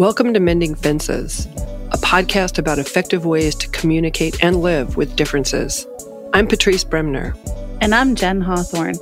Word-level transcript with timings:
Welcome 0.00 0.32
to 0.32 0.40
Mending 0.40 0.76
Fences, 0.76 1.44
a 1.92 1.98
podcast 1.98 2.56
about 2.58 2.78
effective 2.78 3.26
ways 3.26 3.54
to 3.56 3.68
communicate 3.68 4.42
and 4.42 4.62
live 4.62 4.96
with 4.96 5.14
differences. 5.14 5.86
I'm 6.32 6.46
Patrice 6.46 6.84
Bremner. 6.84 7.36
And 7.82 7.94
I'm 7.94 8.14
Jen 8.14 8.40
Hawthorne. 8.40 8.96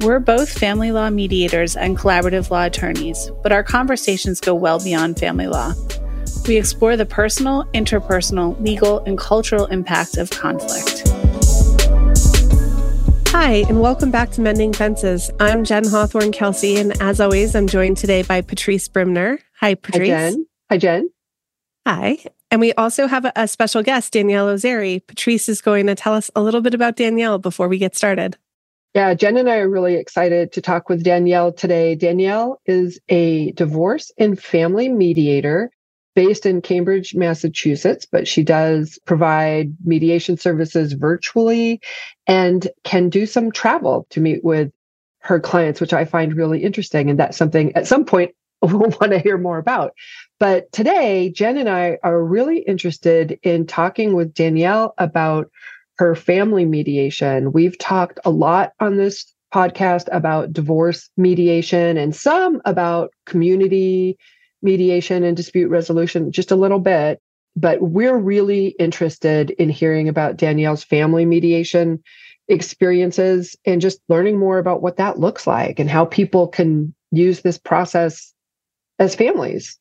We're 0.00 0.18
both 0.18 0.50
family 0.50 0.90
law 0.90 1.08
mediators 1.08 1.76
and 1.76 1.96
collaborative 1.96 2.50
law 2.50 2.64
attorneys, 2.64 3.30
but 3.44 3.52
our 3.52 3.62
conversations 3.62 4.40
go 4.40 4.56
well 4.56 4.80
beyond 4.80 5.20
family 5.20 5.46
law. 5.46 5.72
We 6.48 6.56
explore 6.56 6.96
the 6.96 7.06
personal, 7.06 7.66
interpersonal, 7.66 8.60
legal, 8.60 9.04
and 9.04 9.16
cultural 9.16 9.66
impact 9.66 10.16
of 10.16 10.30
conflict. 10.30 11.13
Hi, 13.36 13.64
and 13.68 13.80
welcome 13.80 14.12
back 14.12 14.30
to 14.30 14.40
Mending 14.40 14.72
Fences. 14.72 15.28
I'm 15.40 15.64
Jen 15.64 15.84
Hawthorne 15.84 16.30
Kelsey, 16.30 16.76
and 16.76 16.92
as 17.02 17.20
always, 17.20 17.56
I'm 17.56 17.66
joined 17.66 17.96
today 17.96 18.22
by 18.22 18.42
Patrice 18.42 18.86
Bremner. 18.86 19.40
Hi, 19.58 19.74
Patrice. 19.74 20.08
Hi, 20.08 20.30
Jen. 20.30 20.46
Hi, 20.70 20.78
Jen. 20.78 21.10
Hi. 21.84 22.18
And 22.52 22.60
we 22.60 22.72
also 22.74 23.08
have 23.08 23.24
a, 23.24 23.32
a 23.34 23.48
special 23.48 23.82
guest, 23.82 24.12
Daniele 24.12 24.46
Ozeri. 24.46 25.04
Patrice 25.04 25.48
is 25.48 25.60
going 25.60 25.88
to 25.88 25.96
tell 25.96 26.14
us 26.14 26.30
a 26.36 26.42
little 26.42 26.60
bit 26.60 26.74
about 26.74 26.94
Daniele 26.94 27.38
before 27.38 27.66
we 27.66 27.76
get 27.76 27.96
started. 27.96 28.36
Yeah, 28.94 29.12
Jen 29.14 29.36
and 29.36 29.50
I 29.50 29.56
are 29.56 29.68
really 29.68 29.96
excited 29.96 30.52
to 30.52 30.62
talk 30.62 30.88
with 30.88 31.02
Daniele 31.02 31.52
today. 31.52 31.96
Daniele 31.96 32.60
is 32.66 33.00
a 33.08 33.50
divorce 33.50 34.12
and 34.16 34.40
family 34.40 34.88
mediator 34.88 35.72
based 36.14 36.46
in 36.46 36.62
Cambridge, 36.62 37.14
Massachusetts, 37.14 38.06
but 38.06 38.28
she 38.28 38.42
does 38.42 38.98
provide 39.04 39.74
mediation 39.84 40.36
services 40.36 40.92
virtually 40.92 41.80
and 42.26 42.68
can 42.84 43.08
do 43.08 43.26
some 43.26 43.50
travel 43.50 44.06
to 44.10 44.20
meet 44.20 44.44
with 44.44 44.70
her 45.20 45.40
clients, 45.40 45.80
which 45.80 45.92
I 45.92 46.04
find 46.04 46.36
really 46.36 46.62
interesting. 46.62 47.10
And 47.10 47.18
that's 47.18 47.36
something 47.36 47.74
at 47.76 47.86
some 47.86 48.04
point 48.04 48.34
we'll 48.62 48.90
want 49.00 49.12
to 49.12 49.18
hear 49.18 49.36
more 49.38 49.58
about. 49.58 49.92
But 50.38 50.70
today, 50.72 51.30
Jen 51.30 51.58
and 51.58 51.68
I 51.68 51.98
are 52.02 52.22
really 52.22 52.58
interested 52.58 53.38
in 53.42 53.66
talking 53.66 54.14
with 54.14 54.34
Daniele 54.34 54.94
about 54.98 55.50
her 55.98 56.14
family 56.14 56.64
mediation. 56.64 57.52
We've 57.52 57.78
talked 57.78 58.18
a 58.24 58.30
lot 58.30 58.72
on 58.80 58.96
this 58.96 59.32
podcast 59.52 60.08
about 60.10 60.52
divorce 60.52 61.08
mediation 61.16 61.96
and 61.96 62.14
some 62.14 62.60
about 62.64 63.10
community 63.26 64.18
mediation 64.64 65.22
and 65.22 65.36
dispute 65.36 65.68
resolution 65.68 66.32
just 66.32 66.50
a 66.50 66.56
little 66.56 66.80
bit, 66.80 67.20
but 67.54 67.80
we're 67.80 68.16
really 68.16 68.68
interested 68.78 69.50
in 69.50 69.68
hearing 69.68 70.08
about 70.08 70.36
Daniele's 70.36 70.82
family 70.82 71.24
mediation 71.24 72.02
experiences 72.48 73.56
and 73.64 73.80
just 73.80 74.00
learning 74.08 74.38
more 74.38 74.58
about 74.58 74.82
what 74.82 74.96
that 74.96 75.18
looks 75.18 75.46
like 75.46 75.78
and 75.78 75.88
how 75.88 76.04
people 76.04 76.48
can 76.48 76.94
use 77.10 77.42
this 77.42 77.58
process 77.58 78.32
as 78.98 79.14
families. 79.14 79.78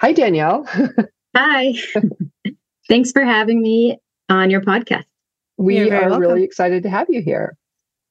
Hi, 0.00 0.12
Daniele. 0.12 0.66
Hi. 1.36 1.74
Thanks 2.88 3.12
for 3.12 3.24
having 3.24 3.62
me 3.62 3.98
on 4.28 4.50
your 4.50 4.60
podcast. 4.60 5.04
We 5.56 5.90
are 5.90 6.08
welcome. 6.08 6.20
really 6.20 6.44
excited 6.44 6.82
to 6.82 6.90
have 6.90 7.06
you 7.08 7.22
here. 7.22 7.56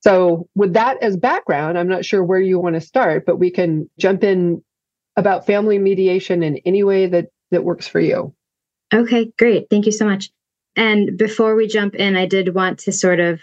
So, 0.02 0.48
with 0.56 0.74
that 0.74 1.02
as 1.02 1.16
background, 1.16 1.78
I'm 1.78 1.88
not 1.88 2.04
sure 2.04 2.24
where 2.24 2.40
you 2.40 2.60
want 2.60 2.76
to 2.76 2.82
start, 2.82 3.26
but 3.26 3.38
we 3.38 3.52
can 3.52 3.90
jump 3.98 4.24
in 4.24 4.64
about 5.16 5.46
family 5.46 5.78
mediation 5.78 6.44
in 6.44 6.58
any 6.66 6.84
way 6.84 7.08
that 7.08 7.28
that 7.52 7.64
works 7.64 7.88
for 7.88 8.00
you. 8.00 8.34
Okay, 8.94 9.32
great. 9.38 9.68
Thank 9.70 9.86
you 9.86 9.92
so 9.92 10.06
much. 10.06 10.30
And 10.76 11.18
before 11.18 11.56
we 11.56 11.68
jump 11.68 11.96
in, 11.96 12.16
I 12.16 12.26
did 12.26 12.56
want 12.56 12.80
to 12.80 12.92
sort 12.92 13.20
of 13.20 13.40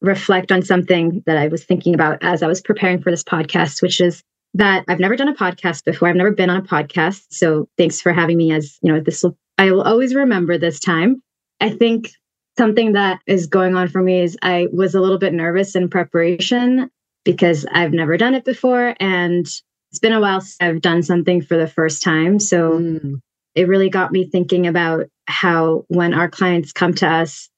reflect 0.00 0.52
on 0.52 0.62
something 0.62 1.22
that 1.26 1.36
I 1.36 1.48
was 1.48 1.64
thinking 1.64 1.94
about 1.94 2.18
as 2.22 2.42
I 2.42 2.46
was 2.46 2.60
preparing 2.60 3.02
for 3.02 3.10
this 3.10 3.24
podcast, 3.24 3.82
which 3.82 4.00
is 4.00 4.22
that 4.54 4.84
I've 4.88 5.00
never 5.00 5.16
done 5.16 5.28
a 5.28 5.34
podcast 5.34 5.84
before. 5.84 6.08
I've 6.08 6.16
never 6.16 6.30
been 6.30 6.50
on 6.50 6.58
a 6.58 6.62
podcast. 6.62 7.26
So 7.30 7.68
thanks 7.76 8.00
for 8.00 8.12
having 8.12 8.36
me 8.36 8.52
as, 8.52 8.78
you 8.82 8.92
know, 8.92 9.00
this 9.00 9.22
will 9.22 9.36
I 9.58 9.72
will 9.72 9.82
always 9.82 10.14
remember 10.14 10.56
this 10.56 10.78
time. 10.78 11.22
I 11.60 11.70
think 11.70 12.10
something 12.56 12.92
that 12.92 13.20
is 13.26 13.46
going 13.46 13.74
on 13.74 13.88
for 13.88 14.00
me 14.00 14.20
is 14.20 14.38
I 14.40 14.68
was 14.72 14.94
a 14.94 15.00
little 15.00 15.18
bit 15.18 15.34
nervous 15.34 15.74
in 15.74 15.88
preparation 15.88 16.90
because 17.24 17.66
I've 17.72 17.92
never 17.92 18.16
done 18.16 18.34
it 18.34 18.44
before 18.44 18.94
and 19.00 19.46
it's 19.90 19.98
been 19.98 20.12
a 20.12 20.20
while 20.20 20.40
since 20.40 20.56
I've 20.60 20.80
done 20.80 21.02
something 21.02 21.42
for 21.42 21.56
the 21.56 21.66
first 21.66 22.02
time. 22.02 22.38
So 22.38 22.78
mm. 22.78 23.20
it 23.54 23.68
really 23.68 23.88
got 23.88 24.12
me 24.12 24.28
thinking 24.28 24.66
about 24.66 25.06
how 25.26 25.84
when 25.88 26.14
our 26.14 26.28
clients 26.28 26.72
come 26.72 26.94
to 26.94 27.06
us, 27.06 27.48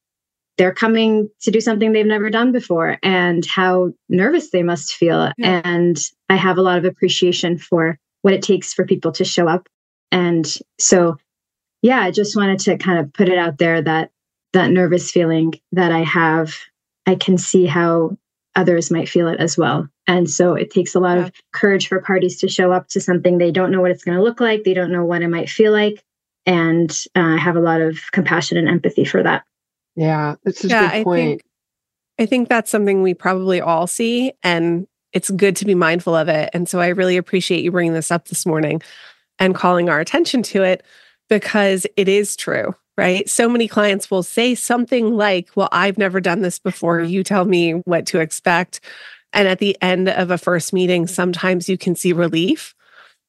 they're 0.58 0.74
coming 0.74 1.28
to 1.42 1.50
do 1.50 1.60
something 1.60 1.92
they've 1.92 2.06
never 2.06 2.28
done 2.28 2.52
before 2.52 2.98
and 3.02 3.46
how 3.46 3.92
nervous 4.08 4.50
they 4.50 4.62
must 4.62 4.94
feel. 4.94 5.32
Yeah. 5.38 5.62
And 5.64 5.98
I 6.28 6.36
have 6.36 6.58
a 6.58 6.62
lot 6.62 6.78
of 6.78 6.84
appreciation 6.84 7.56
for 7.56 7.98
what 8.22 8.34
it 8.34 8.42
takes 8.42 8.74
for 8.74 8.84
people 8.84 9.12
to 9.12 9.24
show 9.24 9.48
up. 9.48 9.68
And 10.12 10.46
so, 10.78 11.16
yeah, 11.82 12.00
I 12.00 12.10
just 12.10 12.36
wanted 12.36 12.58
to 12.60 12.76
kind 12.76 12.98
of 12.98 13.12
put 13.12 13.28
it 13.28 13.38
out 13.38 13.58
there 13.58 13.80
that 13.80 14.10
that 14.52 14.70
nervous 14.70 15.10
feeling 15.10 15.54
that 15.72 15.92
I 15.92 16.00
have, 16.00 16.54
I 17.06 17.14
can 17.14 17.38
see 17.38 17.66
how 17.66 18.16
others 18.56 18.90
might 18.90 19.08
feel 19.08 19.28
it 19.28 19.40
as 19.40 19.56
well. 19.56 19.88
And 20.06 20.28
so 20.28 20.54
it 20.54 20.70
takes 20.70 20.94
a 20.94 21.00
lot 21.00 21.18
yeah. 21.18 21.26
of 21.26 21.32
courage 21.52 21.88
for 21.88 22.00
parties 22.00 22.38
to 22.40 22.48
show 22.48 22.72
up 22.72 22.88
to 22.88 23.00
something 23.00 23.38
they 23.38 23.50
don't 23.50 23.70
know 23.70 23.80
what 23.80 23.90
it's 23.90 24.04
going 24.04 24.16
to 24.16 24.24
look 24.24 24.40
like, 24.40 24.64
they 24.64 24.74
don't 24.74 24.92
know 24.92 25.04
what 25.04 25.22
it 25.22 25.28
might 25.28 25.48
feel 25.48 25.72
like. 25.72 26.02
And 26.46 26.90
uh, 27.14 27.20
I 27.20 27.36
have 27.36 27.56
a 27.56 27.60
lot 27.60 27.80
of 27.80 27.98
compassion 28.12 28.56
and 28.56 28.68
empathy 28.68 29.04
for 29.04 29.22
that. 29.22 29.44
Yeah, 29.94 30.36
that's 30.44 30.64
a 30.64 30.68
yeah, 30.68 30.96
good 30.96 31.04
point. 31.04 31.20
I 31.20 31.24
think, 31.24 31.42
I 32.18 32.26
think 32.26 32.48
that's 32.48 32.70
something 32.70 33.02
we 33.02 33.14
probably 33.14 33.60
all 33.60 33.86
see, 33.86 34.32
and 34.42 34.86
it's 35.12 35.30
good 35.30 35.56
to 35.56 35.64
be 35.64 35.74
mindful 35.74 36.16
of 36.16 36.28
it. 36.28 36.50
And 36.54 36.68
so 36.68 36.80
I 36.80 36.88
really 36.88 37.16
appreciate 37.16 37.62
you 37.62 37.70
bringing 37.70 37.92
this 37.92 38.10
up 38.10 38.28
this 38.28 38.46
morning 38.46 38.80
and 39.38 39.54
calling 39.54 39.88
our 39.88 40.00
attention 40.00 40.42
to 40.44 40.62
it 40.62 40.84
because 41.28 41.86
it 41.96 42.08
is 42.08 42.36
true 42.36 42.74
right? 43.00 43.30
So 43.30 43.48
many 43.48 43.66
clients 43.66 44.10
will 44.10 44.22
say 44.22 44.54
something 44.54 45.16
like, 45.16 45.48
Well, 45.56 45.70
I've 45.72 45.96
never 45.96 46.20
done 46.20 46.42
this 46.42 46.58
before. 46.58 47.00
You 47.00 47.24
tell 47.24 47.46
me 47.46 47.72
what 47.86 48.04
to 48.08 48.20
expect. 48.20 48.80
And 49.32 49.46
at 49.46 49.58
the 49.58 49.76
end 49.80 50.08
of 50.08 50.30
a 50.30 50.38
first 50.38 50.72
meeting, 50.72 51.06
sometimes 51.06 51.68
you 51.68 51.78
can 51.78 51.94
see 51.94 52.12
relief 52.12 52.74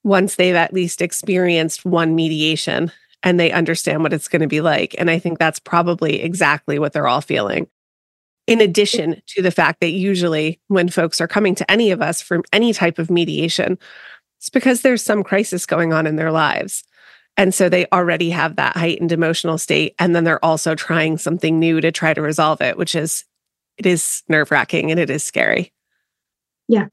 once 0.04 0.36
they've 0.36 0.56
at 0.56 0.74
least 0.74 1.02
experienced 1.02 1.86
one 1.86 2.16
mediation 2.16 2.92
and 3.24 3.40
they 3.40 3.52
understand 3.52 4.02
what 4.02 4.14
it's 4.14 4.28
going 4.28 4.42
to 4.42 4.48
be 4.48 4.62
like. 4.62 4.96
And 4.98 5.12
I 5.12 5.20
think 5.20 5.38
that's 5.38 5.60
probably 5.60 6.22
exactly 6.22 6.80
what 6.80 6.94
they're 6.94 7.08
all 7.08 7.22
feeling. 7.22 7.68
In 8.48 8.62
addition 8.62 9.22
to 9.28 9.44
the 9.44 9.52
fact 9.52 9.80
that 9.82 9.92
usually 9.92 10.60
when 10.68 10.90
folks 10.90 11.22
are 11.22 11.28
coming 11.28 11.54
to 11.56 11.70
any 11.70 11.92
of 11.92 12.02
us 12.02 12.22
for 12.22 12.42
any 12.52 12.74
type 12.74 12.98
of 12.98 13.12
mediation, 13.12 13.78
it's 14.40 14.50
because 14.50 14.82
there's 14.82 15.04
some 15.04 15.24
crisis 15.24 15.68
going 15.68 15.94
on 15.94 16.08
in 16.08 16.16
their 16.16 16.32
lives. 16.32 16.84
And 17.38 17.54
so 17.54 17.70
they 17.70 17.86
already 17.94 18.32
have 18.32 18.56
that 18.56 18.76
heightened 18.76 19.12
emotional 19.12 19.60
state. 19.60 19.94
And 20.00 20.16
then 20.16 20.24
they're 20.24 20.44
also 20.44 20.74
trying 20.74 21.18
something 21.20 21.60
new 21.60 21.80
to 21.80 21.92
try 21.92 22.14
to 22.14 22.22
resolve 22.22 22.60
it, 22.62 22.76
which 22.76 22.96
is, 22.96 23.24
it 23.78 23.86
is 23.86 24.24
nerve 24.28 24.50
wracking 24.50 24.90
and 24.90 25.00
it 25.00 25.12
is 25.12 25.24
scary. 25.24 25.72
Yeah. 26.72 26.88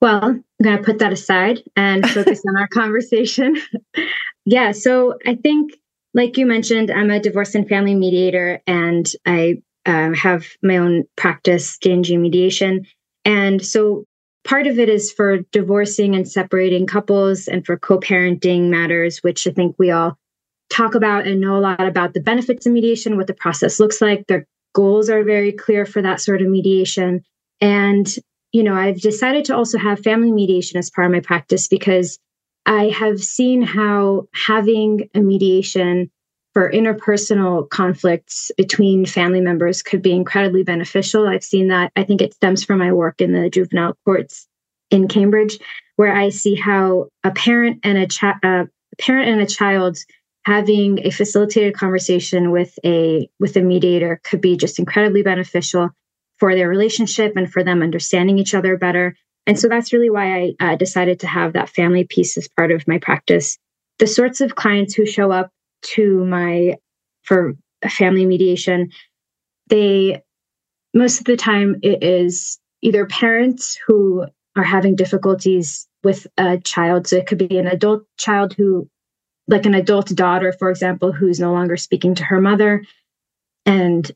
Well, 0.00 0.24
I'm 0.24 0.44
going 0.62 0.76
to 0.76 0.82
put 0.82 1.00
that 1.00 1.12
aside 1.12 1.62
and 1.74 2.08
focus 2.10 2.42
on 2.48 2.56
our 2.56 2.68
conversation. 2.68 3.56
yeah. 4.46 4.72
So 4.72 5.18
I 5.26 5.34
think, 5.34 5.72
like 6.14 6.38
you 6.38 6.46
mentioned, 6.46 6.90
I'm 6.90 7.10
a 7.10 7.20
divorce 7.20 7.54
and 7.54 7.68
family 7.68 7.94
mediator 7.94 8.62
and 8.66 9.06
I 9.26 9.62
uh, 9.84 10.14
have 10.14 10.46
my 10.62 10.76
own 10.78 11.04
practice, 11.16 11.76
DNG 11.78 12.18
Mediation. 12.18 12.86
And 13.24 13.64
so 13.64 14.04
part 14.44 14.68
of 14.68 14.78
it 14.78 14.88
is 14.88 15.10
for 15.10 15.38
divorcing 15.50 16.14
and 16.14 16.28
separating 16.28 16.86
couples 16.86 17.48
and 17.48 17.66
for 17.66 17.76
co-parenting 17.76 18.68
matters 18.68 19.18
which 19.18 19.44
i 19.46 19.50
think 19.50 19.74
we 19.76 19.90
all 19.90 20.16
talk 20.70 20.94
about 20.94 21.26
and 21.26 21.40
know 21.40 21.56
a 21.56 21.58
lot 21.58 21.80
about 21.80 22.14
the 22.14 22.20
benefits 22.20 22.64
of 22.64 22.72
mediation 22.72 23.16
what 23.16 23.26
the 23.26 23.34
process 23.34 23.80
looks 23.80 24.00
like 24.00 24.24
the 24.28 24.44
goals 24.72 25.10
are 25.10 25.24
very 25.24 25.50
clear 25.50 25.84
for 25.84 26.00
that 26.00 26.20
sort 26.20 26.40
of 26.40 26.48
mediation 26.48 27.24
and 27.60 28.16
you 28.56 28.62
know 28.62 28.74
i've 28.74 29.00
decided 29.00 29.44
to 29.44 29.54
also 29.54 29.76
have 29.76 30.00
family 30.00 30.32
mediation 30.32 30.78
as 30.78 30.90
part 30.90 31.06
of 31.06 31.12
my 31.12 31.20
practice 31.20 31.68
because 31.68 32.18
i 32.64 32.84
have 32.88 33.22
seen 33.22 33.60
how 33.60 34.26
having 34.32 35.08
a 35.14 35.20
mediation 35.20 36.10
for 36.56 36.72
interpersonal 36.72 37.68
conflicts 37.68 38.50
between 38.56 39.04
family 39.04 39.42
members 39.42 39.82
could 39.82 40.00
be 40.00 40.12
incredibly 40.12 40.62
beneficial. 40.62 41.28
I've 41.28 41.44
seen 41.44 41.68
that. 41.68 41.92
I 41.96 42.02
think 42.02 42.22
it 42.22 42.32
stems 42.32 42.64
from 42.64 42.78
my 42.78 42.94
work 42.94 43.20
in 43.20 43.32
the 43.32 43.50
juvenile 43.50 43.92
courts 44.06 44.48
in 44.90 45.06
Cambridge, 45.06 45.58
where 45.96 46.16
I 46.16 46.30
see 46.30 46.54
how 46.54 47.08
a 47.22 47.30
parent 47.30 47.80
and 47.82 47.98
a, 47.98 48.26
uh, 48.26 48.64
a 48.64 48.96
parent 48.98 49.28
and 49.28 49.42
a 49.42 49.46
child 49.46 49.98
having 50.46 51.04
a 51.04 51.10
facilitated 51.10 51.74
conversation 51.74 52.52
with 52.52 52.72
a 52.86 53.28
with 53.38 53.54
a 53.58 53.60
mediator 53.60 54.18
could 54.24 54.40
be 54.40 54.56
just 54.56 54.78
incredibly 54.78 55.22
beneficial 55.22 55.90
for 56.38 56.54
their 56.54 56.68
relationship 56.68 57.32
and 57.36 57.50
for 57.50 57.64
them 57.64 57.82
understanding 57.82 58.38
each 58.38 58.54
other 58.54 58.76
better. 58.76 59.16
And 59.46 59.58
so 59.58 59.68
that's 59.68 59.92
really 59.92 60.10
why 60.10 60.54
I 60.60 60.72
uh, 60.72 60.76
decided 60.76 61.20
to 61.20 61.26
have 61.26 61.52
that 61.52 61.68
family 61.68 62.04
piece 62.04 62.36
as 62.36 62.48
part 62.48 62.72
of 62.72 62.86
my 62.88 62.98
practice. 62.98 63.58
The 63.98 64.06
sorts 64.06 64.40
of 64.40 64.56
clients 64.56 64.94
who 64.94 65.06
show 65.06 65.30
up 65.30 65.50
to 65.94 66.24
my 66.24 66.76
for 67.22 67.54
family 67.88 68.26
mediation, 68.26 68.90
they 69.68 70.22
most 70.94 71.18
of 71.18 71.24
the 71.24 71.36
time 71.36 71.76
it 71.82 72.02
is 72.02 72.58
either 72.82 73.06
parents 73.06 73.78
who 73.86 74.26
are 74.56 74.64
having 74.64 74.96
difficulties 74.96 75.86
with 76.02 76.26
a 76.38 76.58
child. 76.58 77.06
So 77.06 77.16
it 77.16 77.26
could 77.26 77.38
be 77.38 77.58
an 77.58 77.66
adult 77.66 78.04
child 78.16 78.54
who 78.54 78.88
like 79.48 79.66
an 79.66 79.74
adult 79.74 80.08
daughter, 80.08 80.52
for 80.52 80.70
example, 80.70 81.12
who's 81.12 81.38
no 81.38 81.52
longer 81.52 81.76
speaking 81.76 82.14
to 82.16 82.24
her 82.24 82.40
mother. 82.40 82.84
And 83.64 84.10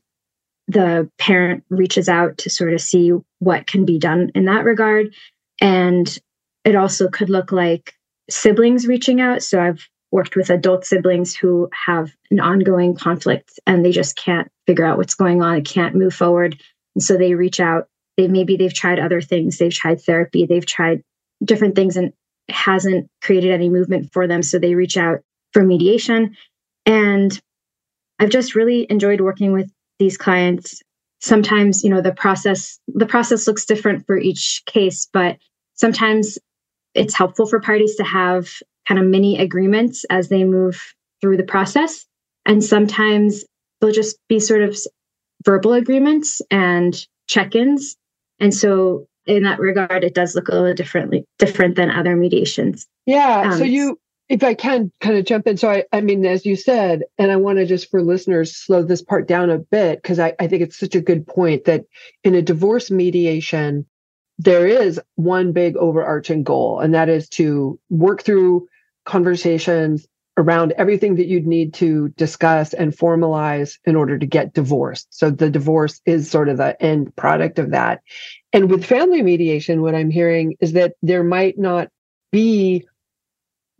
the 0.71 1.09
parent 1.17 1.63
reaches 1.69 2.07
out 2.07 2.37
to 2.37 2.49
sort 2.49 2.73
of 2.73 2.79
see 2.79 3.11
what 3.39 3.67
can 3.67 3.83
be 3.83 3.99
done 3.99 4.31
in 4.33 4.45
that 4.45 4.63
regard. 4.63 5.13
And 5.59 6.17
it 6.63 6.75
also 6.75 7.09
could 7.09 7.29
look 7.29 7.51
like 7.51 7.93
siblings 8.29 8.87
reaching 8.87 9.19
out. 9.19 9.43
So 9.43 9.61
I've 9.61 9.85
worked 10.11 10.35
with 10.35 10.49
adult 10.49 10.85
siblings 10.85 11.35
who 11.35 11.69
have 11.73 12.11
an 12.29 12.39
ongoing 12.39 12.95
conflict 12.95 13.59
and 13.67 13.83
they 13.83 13.91
just 13.91 14.15
can't 14.15 14.49
figure 14.65 14.85
out 14.85 14.97
what's 14.97 15.15
going 15.15 15.41
on, 15.41 15.55
they 15.55 15.61
can't 15.61 15.95
move 15.95 16.13
forward. 16.13 16.61
And 16.95 17.03
so 17.03 17.17
they 17.17 17.35
reach 17.35 17.59
out. 17.59 17.87
They 18.17 18.27
maybe 18.27 18.55
they've 18.55 18.73
tried 18.73 18.99
other 18.99 19.21
things, 19.21 19.57
they've 19.57 19.73
tried 19.73 20.01
therapy, 20.01 20.45
they've 20.45 20.65
tried 20.65 21.01
different 21.43 21.75
things 21.75 21.97
and 21.97 22.13
hasn't 22.49 23.09
created 23.21 23.51
any 23.51 23.69
movement 23.69 24.11
for 24.13 24.27
them. 24.27 24.43
So 24.43 24.59
they 24.59 24.75
reach 24.75 24.97
out 24.97 25.19
for 25.53 25.63
mediation. 25.63 26.35
And 26.85 27.37
I've 28.19 28.29
just 28.29 28.55
really 28.55 28.85
enjoyed 28.89 29.21
working 29.21 29.51
with 29.51 29.71
these 30.01 30.17
clients. 30.17 30.81
Sometimes, 31.19 31.83
you 31.83 31.91
know, 31.91 32.01
the 32.01 32.11
process 32.11 32.79
the 32.87 33.05
process 33.05 33.47
looks 33.47 33.65
different 33.65 34.05
for 34.07 34.17
each 34.17 34.63
case, 34.65 35.07
but 35.13 35.37
sometimes 35.75 36.39
it's 36.95 37.13
helpful 37.13 37.45
for 37.45 37.59
parties 37.59 37.95
to 37.97 38.03
have 38.03 38.49
kind 38.87 38.99
of 38.99 39.05
mini 39.05 39.39
agreements 39.39 40.03
as 40.09 40.29
they 40.29 40.43
move 40.43 40.81
through 41.21 41.37
the 41.37 41.43
process. 41.43 42.05
And 42.47 42.63
sometimes 42.63 43.45
they'll 43.79 43.91
just 43.91 44.17
be 44.27 44.39
sort 44.39 44.63
of 44.63 44.75
verbal 45.45 45.73
agreements 45.73 46.41
and 46.49 47.05
check-ins. 47.27 47.95
And 48.39 48.53
so 48.53 49.05
in 49.27 49.43
that 49.43 49.59
regard, 49.59 50.03
it 50.03 50.15
does 50.15 50.33
look 50.33 50.47
a 50.47 50.55
little 50.55 50.73
differently 50.73 51.23
different 51.37 51.75
than 51.75 51.91
other 51.91 52.15
mediations. 52.15 52.87
Yeah. 53.05 53.51
Um, 53.51 53.57
so 53.59 53.63
you 53.63 53.99
if 54.31 54.43
I 54.43 54.53
can 54.53 54.93
kind 55.01 55.17
of 55.17 55.25
jump 55.25 55.45
in. 55.45 55.57
So 55.57 55.69
I, 55.69 55.83
I 55.91 55.99
mean, 55.99 56.25
as 56.25 56.45
you 56.45 56.55
said, 56.55 57.03
and 57.17 57.29
I 57.33 57.35
want 57.35 57.57
to 57.57 57.65
just 57.65 57.91
for 57.91 58.01
listeners 58.01 58.55
slow 58.55 58.81
this 58.81 59.01
part 59.01 59.27
down 59.27 59.49
a 59.49 59.57
bit, 59.57 60.01
because 60.01 60.19
I, 60.19 60.33
I 60.39 60.47
think 60.47 60.61
it's 60.61 60.79
such 60.79 60.95
a 60.95 61.01
good 61.01 61.27
point 61.27 61.65
that 61.65 61.83
in 62.23 62.33
a 62.33 62.41
divorce 62.41 62.89
mediation, 62.89 63.85
there 64.39 64.65
is 64.65 65.01
one 65.15 65.51
big 65.51 65.75
overarching 65.75 66.43
goal, 66.43 66.79
and 66.79 66.93
that 66.93 67.09
is 67.09 67.27
to 67.29 67.77
work 67.89 68.23
through 68.23 68.69
conversations 69.05 70.07
around 70.37 70.71
everything 70.77 71.15
that 71.15 71.27
you'd 71.27 71.45
need 71.45 71.73
to 71.73 72.07
discuss 72.15 72.73
and 72.73 72.95
formalize 72.95 73.79
in 73.83 73.97
order 73.97 74.17
to 74.17 74.25
get 74.25 74.53
divorced. 74.53 75.07
So 75.09 75.29
the 75.29 75.49
divorce 75.49 75.99
is 76.05 76.31
sort 76.31 76.47
of 76.47 76.55
the 76.55 76.81
end 76.81 77.13
product 77.17 77.59
of 77.59 77.71
that. 77.71 78.01
And 78.53 78.71
with 78.71 78.85
family 78.85 79.23
mediation, 79.23 79.81
what 79.81 79.93
I'm 79.93 80.09
hearing 80.09 80.55
is 80.61 80.71
that 80.71 80.93
there 81.01 81.23
might 81.23 81.59
not 81.59 81.89
be 82.31 82.87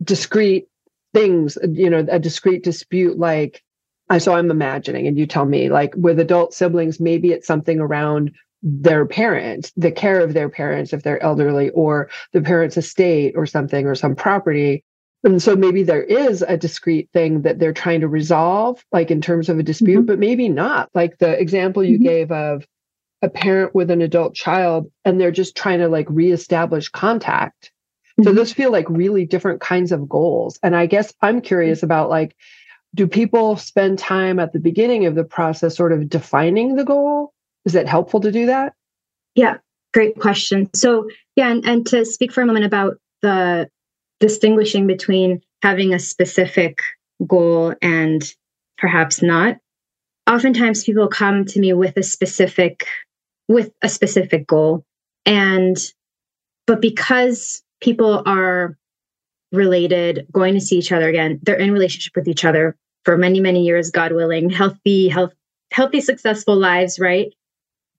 discrete 0.02 0.66
things, 1.14 1.58
you 1.70 1.90
know, 1.90 2.06
a 2.08 2.18
discrete 2.18 2.62
dispute 2.62 3.18
like 3.18 3.62
I 4.08 4.18
so 4.18 4.34
I'm 4.34 4.50
imagining, 4.50 5.06
and 5.06 5.18
you 5.18 5.26
tell 5.26 5.46
me, 5.46 5.70
like 5.70 5.94
with 5.96 6.20
adult 6.20 6.52
siblings, 6.52 7.00
maybe 7.00 7.32
it's 7.32 7.46
something 7.46 7.80
around 7.80 8.32
their 8.62 9.06
parents, 9.06 9.72
the 9.76 9.90
care 9.90 10.20
of 10.20 10.34
their 10.34 10.48
parents 10.48 10.92
if 10.92 11.02
they're 11.02 11.22
elderly, 11.22 11.70
or 11.70 12.10
the 12.32 12.42
parents' 12.42 12.76
estate 12.76 13.34
or 13.36 13.46
something, 13.46 13.86
or 13.86 13.94
some 13.94 14.14
property. 14.14 14.84
And 15.24 15.42
so 15.42 15.56
maybe 15.56 15.82
there 15.82 16.02
is 16.02 16.42
a 16.42 16.56
discrete 16.56 17.08
thing 17.12 17.42
that 17.42 17.58
they're 17.58 17.72
trying 17.72 18.00
to 18.00 18.08
resolve, 18.08 18.84
like 18.92 19.10
in 19.10 19.20
terms 19.20 19.48
of 19.48 19.58
a 19.58 19.62
dispute, 19.62 19.98
mm-hmm. 19.98 20.06
but 20.06 20.18
maybe 20.18 20.48
not. 20.48 20.90
Like 20.94 21.18
the 21.18 21.40
example 21.40 21.82
you 21.82 21.96
mm-hmm. 21.96 22.04
gave 22.04 22.32
of 22.32 22.66
a 23.22 23.30
parent 23.30 23.74
with 23.74 23.90
an 23.90 24.02
adult 24.02 24.34
child, 24.34 24.90
and 25.04 25.20
they're 25.20 25.30
just 25.30 25.56
trying 25.56 25.78
to 25.78 25.88
like 25.88 26.06
reestablish 26.10 26.88
contact 26.88 27.72
so 28.20 28.28
mm-hmm. 28.28 28.36
those 28.36 28.52
feel 28.52 28.70
like 28.70 28.88
really 28.88 29.24
different 29.24 29.60
kinds 29.60 29.92
of 29.92 30.08
goals. 30.08 30.58
And 30.62 30.76
I 30.76 30.86
guess 30.86 31.14
I'm 31.22 31.40
curious 31.40 31.78
mm-hmm. 31.78 31.86
about 31.86 32.10
like, 32.10 32.36
do 32.94 33.06
people 33.06 33.56
spend 33.56 33.98
time 33.98 34.38
at 34.38 34.52
the 34.52 34.58
beginning 34.58 35.06
of 35.06 35.14
the 35.14 35.24
process 35.24 35.76
sort 35.76 35.92
of 35.92 36.08
defining 36.08 36.76
the 36.76 36.84
goal? 36.84 37.32
Is 37.64 37.74
it 37.74 37.88
helpful 37.88 38.20
to 38.20 38.30
do 38.30 38.46
that? 38.46 38.74
Yeah, 39.34 39.58
great 39.94 40.18
question. 40.18 40.68
So, 40.74 41.08
yeah, 41.36 41.50
and, 41.50 41.64
and 41.64 41.86
to 41.86 42.04
speak 42.04 42.32
for 42.32 42.42
a 42.42 42.46
moment 42.46 42.66
about 42.66 42.98
the 43.22 43.70
distinguishing 44.20 44.86
between 44.86 45.40
having 45.62 45.94
a 45.94 45.98
specific 45.98 46.80
goal 47.26 47.74
and 47.80 48.22
perhaps 48.78 49.22
not. 49.22 49.56
Oftentimes 50.28 50.84
people 50.84 51.08
come 51.08 51.44
to 51.46 51.60
me 51.60 51.72
with 51.72 51.96
a 51.96 52.02
specific 52.02 52.86
with 53.48 53.72
a 53.82 53.88
specific 53.88 54.46
goal 54.46 54.84
and 55.26 55.76
but 56.66 56.80
because 56.80 57.62
people 57.82 58.22
are 58.24 58.78
related, 59.52 60.26
going 60.32 60.54
to 60.54 60.60
see 60.60 60.78
each 60.78 60.92
other 60.92 61.08
again. 61.08 61.38
They're 61.42 61.56
in 61.56 61.72
relationship 61.72 62.16
with 62.16 62.26
each 62.26 62.44
other 62.44 62.76
for 63.04 63.18
many, 63.18 63.40
many 63.40 63.64
years, 63.64 63.90
God 63.90 64.12
willing, 64.12 64.48
healthy, 64.48 65.08
health, 65.08 65.34
healthy, 65.72 66.00
successful 66.00 66.56
lives, 66.56 66.98
right? 66.98 67.28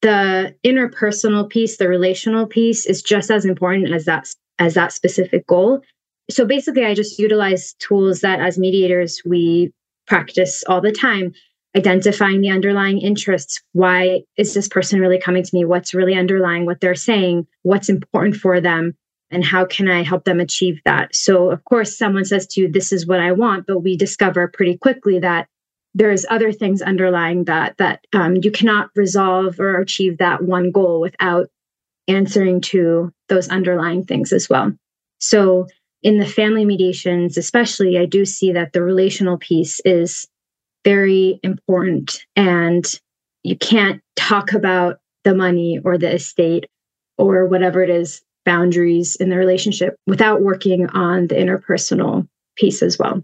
The 0.02 0.56
interpersonal 0.66 1.48
piece, 1.48 1.78
the 1.78 1.88
relational 1.88 2.48
piece 2.48 2.86
is 2.86 3.02
just 3.02 3.30
as 3.30 3.46
important 3.46 3.94
as 3.94 4.06
that 4.06 4.28
as 4.60 4.74
that 4.74 4.92
specific 4.92 5.46
goal. 5.48 5.82
So 6.30 6.46
basically, 6.46 6.86
I 6.86 6.94
just 6.94 7.20
utilize 7.20 7.74
tools 7.80 8.22
that 8.22 8.40
as 8.40 8.58
mediators 8.58 9.22
we 9.26 9.72
practice 10.08 10.64
all 10.68 10.82
the 10.82 10.92
time, 10.92 11.34
identifying 11.76 12.42
the 12.42 12.50
underlying 12.50 13.00
interests. 13.00 13.62
Why 13.74 14.22
is 14.38 14.54
this 14.54 14.68
person 14.68 15.00
really 15.00 15.20
coming 15.20 15.44
to 15.44 15.50
me? 15.54 15.66
What's 15.66 15.94
really 15.94 16.16
underlying 16.16 16.66
what 16.66 16.82
they're 16.82 16.96
saying? 16.96 17.48
What's 17.64 17.90
important 17.90 18.36
for 18.36 18.62
them? 18.62 18.96
And 19.34 19.44
how 19.44 19.66
can 19.66 19.90
I 19.90 20.04
help 20.04 20.26
them 20.26 20.40
achieve 20.40 20.80
that? 20.86 21.16
So, 21.16 21.52
of 21.52 21.64
course, 21.66 21.98
someone 21.98 22.26
says 22.26 22.48
to 22.48 22.62
you, 22.62 22.72
This 22.72 22.92
is 22.92 23.08
what 23.08 23.20
I 23.20 23.32
want, 23.32 23.66
but 23.68 23.80
we 23.80 23.98
discover 23.98 24.48
pretty 24.48 24.78
quickly 24.78 25.20
that 25.20 25.48
there's 25.96 26.26
other 26.30 26.52
things 26.52 26.82
underlying 26.82 27.46
that 27.46 27.78
that 27.78 28.06
um, 28.14 28.38
you 28.42 28.52
cannot 28.52 28.90
resolve 28.96 29.60
or 29.60 29.80
achieve 29.80 30.18
that 30.18 30.44
one 30.44 30.72
goal 30.72 31.02
without 31.02 31.48
answering 32.08 32.62
to 32.62 33.12
those 33.30 33.48
underlying 33.50 34.04
things 34.04 34.34
as 34.34 34.50
well. 34.50 34.72
So, 35.20 35.68
in 36.02 36.20
the 36.20 36.26
family 36.26 36.66
mediations, 36.66 37.38
especially, 37.38 37.98
I 37.98 38.06
do 38.06 38.26
see 38.26 38.52
that 38.54 38.74
the 38.74 38.84
relational 38.84 39.38
piece 39.38 39.80
is 39.86 40.28
very 40.84 41.40
important, 41.44 42.26
and 42.36 42.86
you 43.44 43.58
can't 43.58 44.02
talk 44.16 44.54
about 44.54 45.00
the 45.24 45.34
money 45.34 45.80
or 45.84 45.98
the 45.98 46.14
estate 46.14 46.68
or 47.18 47.48
whatever 47.48 47.82
it 47.82 47.90
is 47.90 48.22
boundaries 48.46 49.16
in 49.16 49.30
the 49.30 49.38
relationship 49.38 49.96
without 50.08 50.42
working 50.42 50.88
on 50.90 51.28
the 51.28 51.36
interpersonal 51.36 52.28
piece 52.56 52.82
as 52.82 52.98
well. 53.00 53.24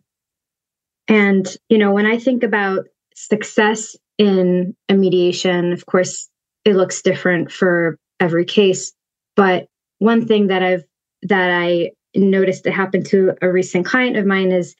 And, 1.08 1.48
you 1.70 1.78
know, 1.78 1.92
when 1.92 2.06
I 2.06 2.18
think 2.18 2.44
about 2.44 2.86
success 3.16 3.96
in 4.18 4.76
a 4.88 4.94
mediation, 4.94 5.74
of 5.74 5.86
course, 5.86 6.30
it 6.66 6.76
looks 6.76 7.02
different 7.02 7.52
for 7.52 7.98
every 8.20 8.46
case. 8.46 8.94
But 9.36 9.68
one 9.98 10.28
thing 10.28 10.48
that 10.48 10.62
I've, 10.62 10.84
that 11.24 11.52
I 11.52 11.92
noticed 12.16 12.64
that 12.64 12.74
happened 12.74 13.06
to 13.08 13.34
a 13.42 13.52
recent 13.52 13.86
client 13.86 14.18
of 14.18 14.26
mine 14.26 14.52
is 14.52 14.76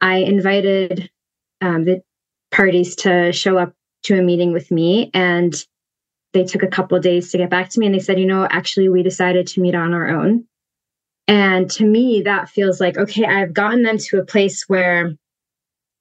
I 0.00 0.18
invited 0.18 1.10
um, 1.60 1.84
the 1.84 2.02
parties 2.50 2.96
to 2.96 3.32
show 3.32 3.58
up 3.58 3.74
to 4.04 4.18
a 4.18 4.22
meeting 4.22 4.52
with 4.52 4.70
me. 4.70 5.10
And 5.14 5.54
they 6.34 6.44
took 6.44 6.62
a 6.62 6.68
couple 6.68 6.98
days 7.00 7.30
to 7.30 7.38
get 7.38 7.48
back 7.48 7.70
to 7.70 7.80
me 7.80 7.86
and 7.86 7.94
they 7.94 8.00
said, 8.00 8.20
you 8.20 8.26
know, 8.26 8.46
actually, 8.50 8.88
we 8.90 9.02
decided 9.02 9.46
to 9.46 9.60
meet 9.60 9.74
on 9.74 9.94
our 9.94 10.08
own. 10.08 10.44
And 11.26 11.70
to 11.70 11.86
me, 11.86 12.22
that 12.22 12.50
feels 12.50 12.80
like, 12.80 12.98
okay, 12.98 13.24
I've 13.24 13.54
gotten 13.54 13.82
them 13.82 13.96
to 13.96 14.18
a 14.18 14.24
place 14.24 14.64
where 14.68 15.14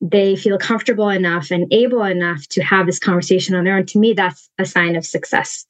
they 0.01 0.35
feel 0.35 0.57
comfortable 0.57 1.07
enough 1.07 1.49
and 1.49 1.71
able 1.71 2.03
enough 2.03 2.45
to 2.49 2.61
have 2.61 2.85
this 2.85 2.99
conversation 2.99 3.55
on 3.55 3.63
their 3.63 3.77
own. 3.77 3.85
To 3.85 3.99
me, 3.99 4.11
that's 4.11 4.49
a 4.59 4.65
sign 4.65 4.97
of 4.97 5.05
success. 5.05 5.65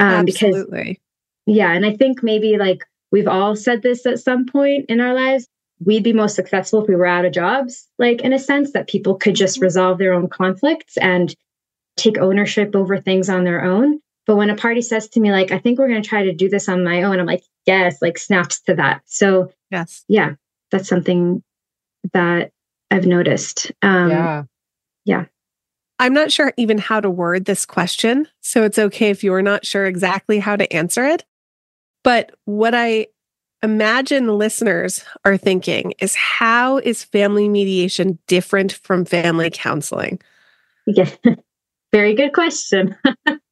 Um, 0.00 0.26
Absolutely. 0.26 1.00
Because, 1.46 1.56
yeah. 1.56 1.72
And 1.72 1.86
I 1.86 1.94
think 1.94 2.22
maybe 2.22 2.56
like 2.58 2.82
we've 3.12 3.28
all 3.28 3.54
said 3.54 3.82
this 3.82 4.04
at 4.04 4.18
some 4.18 4.46
point 4.46 4.86
in 4.88 5.00
our 5.00 5.14
lives. 5.14 5.46
We'd 5.84 6.02
be 6.02 6.14
most 6.14 6.34
successful 6.34 6.82
if 6.82 6.88
we 6.88 6.96
were 6.96 7.06
out 7.06 7.26
of 7.26 7.32
jobs, 7.32 7.86
like 7.98 8.22
in 8.22 8.32
a 8.32 8.38
sense 8.38 8.72
that 8.72 8.88
people 8.88 9.14
could 9.14 9.36
just 9.36 9.60
resolve 9.60 9.98
their 9.98 10.14
own 10.14 10.28
conflicts 10.28 10.96
and 10.96 11.32
take 11.96 12.18
ownership 12.18 12.74
over 12.74 12.98
things 12.98 13.28
on 13.28 13.44
their 13.44 13.62
own. 13.62 14.00
But 14.26 14.36
when 14.36 14.50
a 14.50 14.56
party 14.56 14.82
says 14.82 15.08
to 15.10 15.20
me, 15.20 15.30
like, 15.30 15.52
I 15.52 15.58
think 15.58 15.78
we're 15.78 15.88
going 15.88 16.02
to 16.02 16.08
try 16.08 16.24
to 16.24 16.34
do 16.34 16.48
this 16.48 16.68
on 16.68 16.84
my 16.84 17.02
own, 17.04 17.20
I'm 17.20 17.26
like, 17.26 17.44
yes, 17.64 18.02
like 18.02 18.18
snaps 18.18 18.60
to 18.62 18.74
that. 18.74 19.02
So, 19.06 19.52
yes. 19.70 20.04
Yeah, 20.08 20.34
that's 20.70 20.88
something 20.88 21.42
that 22.12 22.50
I've 22.90 23.06
noticed. 23.06 23.70
Um, 23.82 24.10
yeah. 24.10 24.42
Yeah. 25.04 25.24
I'm 25.98 26.12
not 26.12 26.32
sure 26.32 26.52
even 26.56 26.78
how 26.78 27.00
to 27.00 27.08
word 27.08 27.44
this 27.44 27.64
question. 27.64 28.28
So 28.40 28.64
it's 28.64 28.78
okay 28.78 29.10
if 29.10 29.24
you're 29.24 29.42
not 29.42 29.64
sure 29.64 29.86
exactly 29.86 30.38
how 30.38 30.56
to 30.56 30.70
answer 30.72 31.06
it. 31.06 31.24
But 32.02 32.32
what 32.44 32.74
I 32.74 33.06
imagine 33.62 34.28
listeners 34.38 35.04
are 35.24 35.36
thinking 35.36 35.94
is 35.98 36.14
how 36.14 36.78
is 36.78 37.02
family 37.02 37.48
mediation 37.48 38.18
different 38.26 38.72
from 38.72 39.04
family 39.04 39.50
counseling? 39.50 40.20
Yeah. 40.86 41.10
Very 41.92 42.14
good 42.14 42.32
question. 42.32 42.96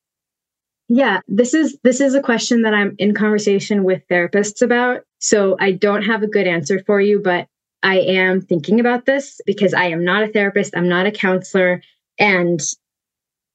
Yeah, 0.89 1.21
this 1.29 1.55
is 1.55 1.79
this 1.83 2.01
is 2.01 2.15
a 2.15 2.21
question 2.21 2.63
that 2.63 2.75
I'm 2.75 2.95
in 2.99 3.15
conversation 3.15 3.85
with 3.85 4.07
therapists 4.09 4.61
about. 4.61 5.03
So 5.19 5.57
I 5.59 5.73
don't 5.73 6.03
have 6.03 6.23
a 6.23 6.29
good 6.29 6.47
answer 6.47 6.83
for 6.87 7.01
you, 7.01 7.21
but 7.23 7.47
I 7.83 8.01
am 8.01 8.41
thinking 8.41 8.81
about 8.81 9.07
this 9.07 9.41
because 9.47 9.73
I 9.73 9.85
am 9.85 10.05
not 10.05 10.23
a 10.23 10.29
therapist, 10.29 10.77
I'm 10.77 10.89
not 10.89 11.07
a 11.07 11.11
counselor. 11.11 11.83
And 12.19 12.61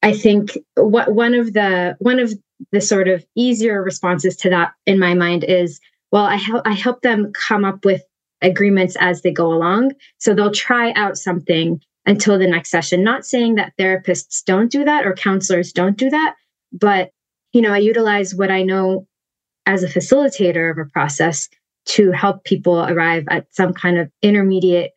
I 0.01 0.13
think 0.13 0.57
what 0.75 1.13
one 1.13 1.33
of 1.33 1.53
the 1.53 1.95
one 1.99 2.19
of 2.19 2.33
the 2.71 2.81
sort 2.81 3.07
of 3.07 3.25
easier 3.35 3.81
responses 3.83 4.35
to 4.37 4.49
that 4.49 4.73
in 4.85 4.99
my 4.99 5.13
mind 5.13 5.43
is 5.43 5.79
well, 6.11 6.25
I 6.25 6.35
help 6.35 6.63
I 6.65 6.73
help 6.73 7.01
them 7.01 7.31
come 7.33 7.63
up 7.63 7.85
with 7.85 8.01
agreements 8.41 8.95
as 8.99 9.21
they 9.21 9.31
go 9.31 9.53
along. 9.53 9.91
So 10.17 10.33
they'll 10.33 10.51
try 10.51 10.93
out 10.93 11.17
something 11.17 11.81
until 12.05 12.39
the 12.39 12.47
next 12.47 12.71
session. 12.71 13.03
Not 13.03 13.25
saying 13.25 13.55
that 13.55 13.73
therapists 13.77 14.43
don't 14.43 14.71
do 14.71 14.83
that 14.85 15.05
or 15.05 15.13
counselors 15.13 15.71
don't 15.71 15.97
do 15.97 16.09
that, 16.09 16.35
but 16.71 17.11
you 17.53 17.61
know, 17.61 17.73
I 17.73 17.77
utilize 17.77 18.35
what 18.35 18.51
I 18.51 18.63
know 18.63 19.07
as 19.65 19.83
a 19.83 19.87
facilitator 19.87 20.71
of 20.71 20.77
a 20.77 20.89
process 20.89 21.49
to 21.85 22.11
help 22.11 22.43
people 22.43 22.79
arrive 22.79 23.25
at 23.29 23.47
some 23.51 23.73
kind 23.73 23.97
of 23.97 24.11
intermediate 24.21 24.91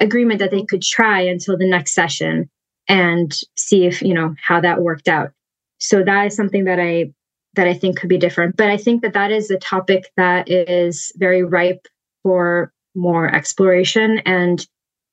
agreement 0.00 0.40
that 0.40 0.50
they 0.50 0.64
could 0.64 0.82
try 0.82 1.20
until 1.20 1.56
the 1.56 1.68
next 1.68 1.94
session 1.94 2.50
and 2.88 3.36
see 3.56 3.84
if, 3.84 4.02
you 4.02 4.14
know, 4.14 4.34
how 4.44 4.60
that 4.60 4.82
worked 4.82 5.08
out. 5.08 5.30
So 5.78 6.02
that 6.02 6.26
is 6.26 6.36
something 6.36 6.64
that 6.64 6.80
I 6.80 7.12
that 7.54 7.68
I 7.68 7.74
think 7.74 7.98
could 7.98 8.08
be 8.08 8.16
different. 8.16 8.56
But 8.56 8.70
I 8.70 8.78
think 8.78 9.02
that 9.02 9.12
that 9.12 9.30
is 9.30 9.50
a 9.50 9.58
topic 9.58 10.10
that 10.16 10.50
is 10.50 11.12
very 11.16 11.42
ripe 11.42 11.86
for 12.22 12.72
more 12.94 13.28
exploration 13.28 14.20
and 14.24 14.66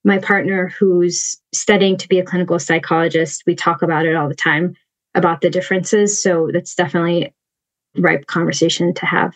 my 0.03 0.17
partner 0.17 0.72
who's 0.79 1.38
studying 1.53 1.98
to 1.98 2.08
be 2.08 2.19
a 2.19 2.25
clinical 2.25 2.60
psychologist 2.60 3.43
we 3.46 3.55
talk 3.55 3.81
about 3.81 4.05
it 4.05 4.15
all 4.15 4.27
the 4.27 4.36
time 4.36 4.75
about 5.16 5.42
the 5.42 5.50
differences. 5.50 6.22
So 6.22 6.50
that's 6.51 6.75
definitely 6.75 7.34
ripe 7.98 8.28
conversation 8.28 8.94
to 8.94 9.06
have. 9.06 9.34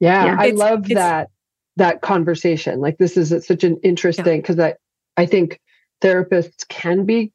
Yeah, 0.00 0.24
yeah. 0.24 0.36
i 0.38 0.46
it's, 0.46 0.58
love 0.58 0.86
it's, 0.86 0.94
that 0.94 1.30
that 1.76 2.00
conversation. 2.00 2.80
Like 2.80 2.98
this 2.98 3.16
is 3.16 3.46
such 3.46 3.64
an 3.64 3.78
interesting 3.82 4.40
because 4.40 4.56
yeah. 4.56 4.74
i 5.16 5.22
i 5.22 5.26
think 5.26 5.60
therapists 6.00 6.66
can 6.68 7.04
be 7.04 7.32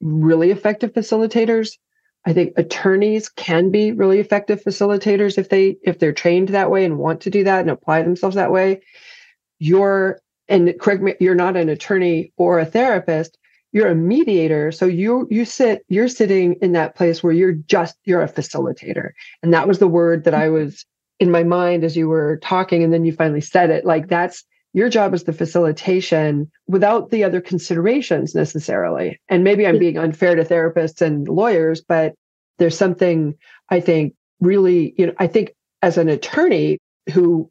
really 0.00 0.50
effective 0.50 0.92
facilitators. 0.92 1.78
I 2.24 2.32
think 2.32 2.52
attorneys 2.56 3.28
can 3.28 3.70
be 3.70 3.92
really 3.92 4.20
effective 4.20 4.62
facilitators 4.62 5.38
if 5.38 5.48
they 5.48 5.76
if 5.82 5.98
they're 5.98 6.12
trained 6.12 6.50
that 6.50 6.70
way 6.70 6.84
and 6.84 6.98
want 6.98 7.22
to 7.22 7.30
do 7.30 7.44
that 7.44 7.60
and 7.60 7.70
apply 7.70 8.02
themselves 8.02 8.36
that 8.36 8.52
way. 8.52 8.82
You're 9.58 10.20
and 10.48 10.72
correct 10.80 11.02
me 11.02 11.14
you're 11.20 11.34
not 11.34 11.56
an 11.56 11.68
attorney 11.68 12.32
or 12.36 12.58
a 12.58 12.66
therapist 12.66 13.38
you're 13.72 13.88
a 13.88 13.94
mediator. 13.94 14.70
So 14.70 14.86
you 14.86 15.26
you 15.30 15.44
sit 15.44 15.84
you're 15.88 16.08
sitting 16.08 16.56
in 16.60 16.72
that 16.72 16.94
place 16.94 17.22
where 17.22 17.32
you're 17.32 17.52
just 17.52 17.96
you're 18.04 18.22
a 18.22 18.28
facilitator. 18.28 19.10
And 19.42 19.52
that 19.52 19.66
was 19.66 19.78
the 19.78 19.88
word 19.88 20.24
that 20.24 20.34
i 20.34 20.48
was 20.48 20.84
in 21.18 21.30
my 21.30 21.42
mind 21.42 21.84
as 21.84 21.96
you 21.96 22.08
were 22.08 22.38
talking 22.42 22.82
and 22.82 22.92
then 22.92 23.04
you 23.04 23.12
finally 23.12 23.40
said 23.40 23.70
it. 23.70 23.84
Like 23.84 24.08
that's 24.08 24.44
your 24.74 24.88
job 24.88 25.12
is 25.14 25.24
the 25.24 25.32
facilitation 25.32 26.50
without 26.66 27.10
the 27.10 27.24
other 27.24 27.40
considerations 27.40 28.34
necessarily. 28.34 29.20
And 29.28 29.42
maybe 29.42 29.66
i'm 29.66 29.78
being 29.78 29.98
unfair 29.98 30.34
to 30.34 30.44
therapists 30.44 31.00
and 31.00 31.26
lawyers 31.26 31.80
but 31.80 32.14
there's 32.58 32.76
something 32.76 33.34
i 33.70 33.80
think 33.80 34.14
really 34.40 34.94
you 34.98 35.06
know 35.06 35.14
i 35.18 35.26
think 35.26 35.54
as 35.80 35.96
an 35.96 36.08
attorney 36.08 36.78
who 37.12 37.50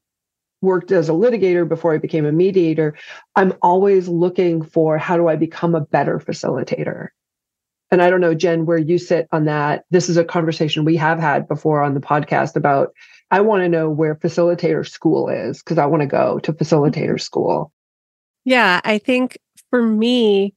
worked 0.61 0.91
as 0.91 1.09
a 1.09 1.13
litigator 1.13 1.67
before 1.67 1.93
I 1.93 1.97
became 1.97 2.25
a 2.25 2.31
mediator, 2.31 2.95
I'm 3.35 3.53
always 3.61 4.07
looking 4.07 4.61
for 4.61 4.97
how 4.97 5.17
do 5.17 5.27
I 5.27 5.35
become 5.35 5.75
a 5.75 5.81
better 5.81 6.19
facilitator? 6.19 7.09
And 7.91 8.01
I 8.01 8.09
don't 8.09 8.21
know, 8.21 8.33
Jen, 8.33 8.65
where 8.65 8.77
you 8.77 8.97
sit 8.97 9.27
on 9.31 9.45
that. 9.45 9.83
This 9.91 10.07
is 10.07 10.15
a 10.15 10.23
conversation 10.23 10.85
we 10.85 10.95
have 10.95 11.19
had 11.19 11.47
before 11.47 11.81
on 11.81 11.93
the 11.93 11.99
podcast 11.99 12.55
about 12.55 12.93
I 13.31 13.41
want 13.41 13.63
to 13.63 13.69
know 13.69 13.89
where 13.89 14.15
facilitator 14.15 14.87
school 14.87 15.29
is 15.29 15.59
because 15.59 15.77
I 15.77 15.85
want 15.85 16.01
to 16.01 16.07
go 16.07 16.39
to 16.39 16.53
facilitator 16.53 17.09
mm-hmm. 17.09 17.17
school. 17.17 17.71
Yeah, 18.45 18.81
I 18.83 18.97
think 18.97 19.37
for 19.69 19.81
me, 19.81 20.53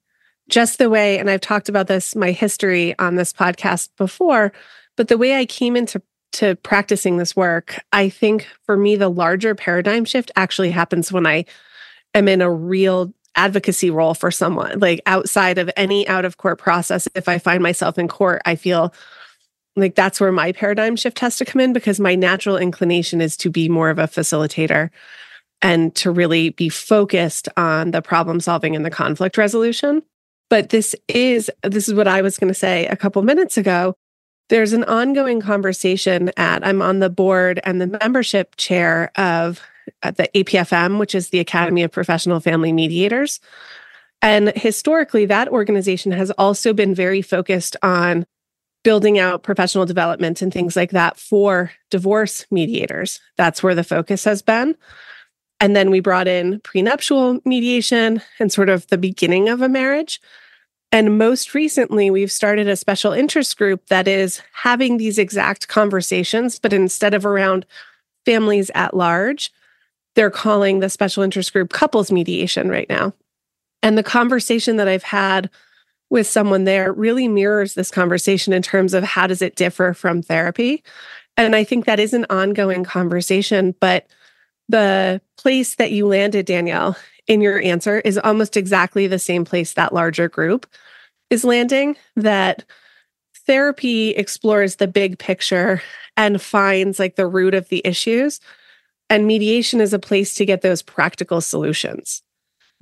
just 0.48 0.78
the 0.78 0.90
way, 0.90 1.18
and 1.18 1.30
I've 1.30 1.40
talked 1.40 1.68
about 1.68 1.86
this, 1.86 2.14
my 2.14 2.30
history 2.30 2.98
on 2.98 3.16
this 3.16 3.32
podcast 3.32 3.90
before, 3.96 4.52
but 4.96 5.08
the 5.08 5.18
way 5.18 5.36
I 5.36 5.46
came 5.46 5.76
into 5.76 6.02
to 6.34 6.56
practicing 6.56 7.16
this 7.16 7.34
work, 7.34 7.80
I 7.92 8.08
think 8.08 8.48
for 8.64 8.76
me, 8.76 8.96
the 8.96 9.08
larger 9.08 9.54
paradigm 9.54 10.04
shift 10.04 10.30
actually 10.36 10.70
happens 10.70 11.10
when 11.10 11.26
I 11.26 11.44
am 12.14 12.28
in 12.28 12.42
a 12.42 12.50
real 12.50 13.12
advocacy 13.36 13.90
role 13.90 14.14
for 14.14 14.30
someone, 14.30 14.78
like 14.78 15.00
outside 15.06 15.58
of 15.58 15.70
any 15.76 16.06
out 16.06 16.24
of 16.24 16.36
court 16.36 16.58
process. 16.58 17.08
If 17.14 17.28
I 17.28 17.38
find 17.38 17.62
myself 17.62 17.98
in 17.98 18.08
court, 18.08 18.42
I 18.44 18.54
feel 18.56 18.94
like 19.76 19.94
that's 19.94 20.20
where 20.20 20.32
my 20.32 20.52
paradigm 20.52 20.96
shift 20.96 21.18
has 21.20 21.36
to 21.38 21.44
come 21.44 21.60
in 21.60 21.72
because 21.72 21.98
my 21.98 22.14
natural 22.14 22.56
inclination 22.56 23.20
is 23.20 23.36
to 23.38 23.50
be 23.50 23.68
more 23.68 23.90
of 23.90 23.98
a 23.98 24.06
facilitator 24.06 24.90
and 25.62 25.94
to 25.96 26.10
really 26.10 26.50
be 26.50 26.68
focused 26.68 27.48
on 27.56 27.90
the 27.90 28.02
problem 28.02 28.38
solving 28.38 28.76
and 28.76 28.84
the 28.84 28.90
conflict 28.90 29.36
resolution. 29.36 30.02
But 30.50 30.68
this 30.68 30.94
is 31.08 31.50
this 31.62 31.88
is 31.88 31.94
what 31.94 32.06
I 32.06 32.22
was 32.22 32.38
going 32.38 32.48
to 32.48 32.54
say 32.54 32.86
a 32.86 32.96
couple 32.96 33.22
minutes 33.22 33.56
ago 33.56 33.94
there's 34.48 34.72
an 34.72 34.84
ongoing 34.84 35.40
conversation 35.40 36.30
at 36.36 36.66
I'm 36.66 36.82
on 36.82 37.00
the 37.00 37.10
board 37.10 37.60
and 37.64 37.80
the 37.80 37.86
membership 37.86 38.56
chair 38.56 39.10
of 39.16 39.60
uh, 40.02 40.10
the 40.10 40.28
APFM, 40.34 40.98
which 40.98 41.14
is 41.14 41.30
the 41.30 41.40
Academy 41.40 41.82
of 41.82 41.92
Professional 41.92 42.40
Family 42.40 42.72
Mediators. 42.72 43.40
And 44.22 44.48
historically, 44.56 45.26
that 45.26 45.48
organization 45.48 46.12
has 46.12 46.30
also 46.32 46.72
been 46.72 46.94
very 46.94 47.20
focused 47.20 47.76
on 47.82 48.26
building 48.82 49.18
out 49.18 49.42
professional 49.42 49.86
development 49.86 50.42
and 50.42 50.52
things 50.52 50.76
like 50.76 50.90
that 50.90 51.18
for 51.18 51.72
divorce 51.90 52.46
mediators. 52.50 53.20
That's 53.36 53.62
where 53.62 53.74
the 53.74 53.84
focus 53.84 54.24
has 54.24 54.42
been. 54.42 54.76
And 55.58 55.74
then 55.74 55.90
we 55.90 56.00
brought 56.00 56.28
in 56.28 56.60
prenuptial 56.60 57.40
mediation 57.44 58.20
and 58.38 58.52
sort 58.52 58.68
of 58.68 58.86
the 58.88 58.98
beginning 58.98 59.48
of 59.48 59.62
a 59.62 59.68
marriage. 59.68 60.20
And 60.94 61.18
most 61.18 61.54
recently, 61.54 62.08
we've 62.08 62.30
started 62.30 62.68
a 62.68 62.76
special 62.76 63.12
interest 63.12 63.58
group 63.58 63.88
that 63.88 64.06
is 64.06 64.40
having 64.52 64.96
these 64.96 65.18
exact 65.18 65.66
conversations, 65.66 66.60
but 66.60 66.72
instead 66.72 67.14
of 67.14 67.26
around 67.26 67.66
families 68.24 68.70
at 68.76 68.96
large, 68.96 69.52
they're 70.14 70.30
calling 70.30 70.78
the 70.78 70.88
special 70.88 71.24
interest 71.24 71.52
group 71.52 71.72
couples 71.72 72.12
mediation 72.12 72.68
right 72.68 72.88
now. 72.88 73.12
And 73.82 73.98
the 73.98 74.04
conversation 74.04 74.76
that 74.76 74.86
I've 74.86 75.02
had 75.02 75.50
with 76.10 76.28
someone 76.28 76.62
there 76.62 76.92
really 76.92 77.26
mirrors 77.26 77.74
this 77.74 77.90
conversation 77.90 78.52
in 78.52 78.62
terms 78.62 78.94
of 78.94 79.02
how 79.02 79.26
does 79.26 79.42
it 79.42 79.56
differ 79.56 79.94
from 79.94 80.22
therapy. 80.22 80.84
And 81.36 81.56
I 81.56 81.64
think 81.64 81.86
that 81.86 81.98
is 81.98 82.14
an 82.14 82.24
ongoing 82.30 82.84
conversation, 82.84 83.74
but 83.80 84.06
the 84.68 85.20
place 85.38 85.74
that 85.74 85.90
you 85.90 86.06
landed, 86.06 86.46
Daniele, 86.46 86.96
in 87.26 87.40
your 87.40 87.60
answer 87.60 88.00
is 88.00 88.18
almost 88.18 88.56
exactly 88.56 89.06
the 89.06 89.18
same 89.18 89.44
place 89.44 89.74
that 89.74 89.92
larger 89.92 90.28
group 90.28 90.66
is 91.30 91.44
landing 91.44 91.96
that 92.16 92.64
therapy 93.46 94.10
explores 94.10 94.76
the 94.76 94.86
big 94.86 95.18
picture 95.18 95.82
and 96.16 96.40
finds 96.40 96.98
like 96.98 97.16
the 97.16 97.26
root 97.26 97.54
of 97.54 97.68
the 97.68 97.82
issues 97.84 98.40
and 99.10 99.26
mediation 99.26 99.80
is 99.80 99.92
a 99.92 99.98
place 99.98 100.34
to 100.34 100.46
get 100.46 100.62
those 100.62 100.82
practical 100.82 101.40
solutions 101.40 102.22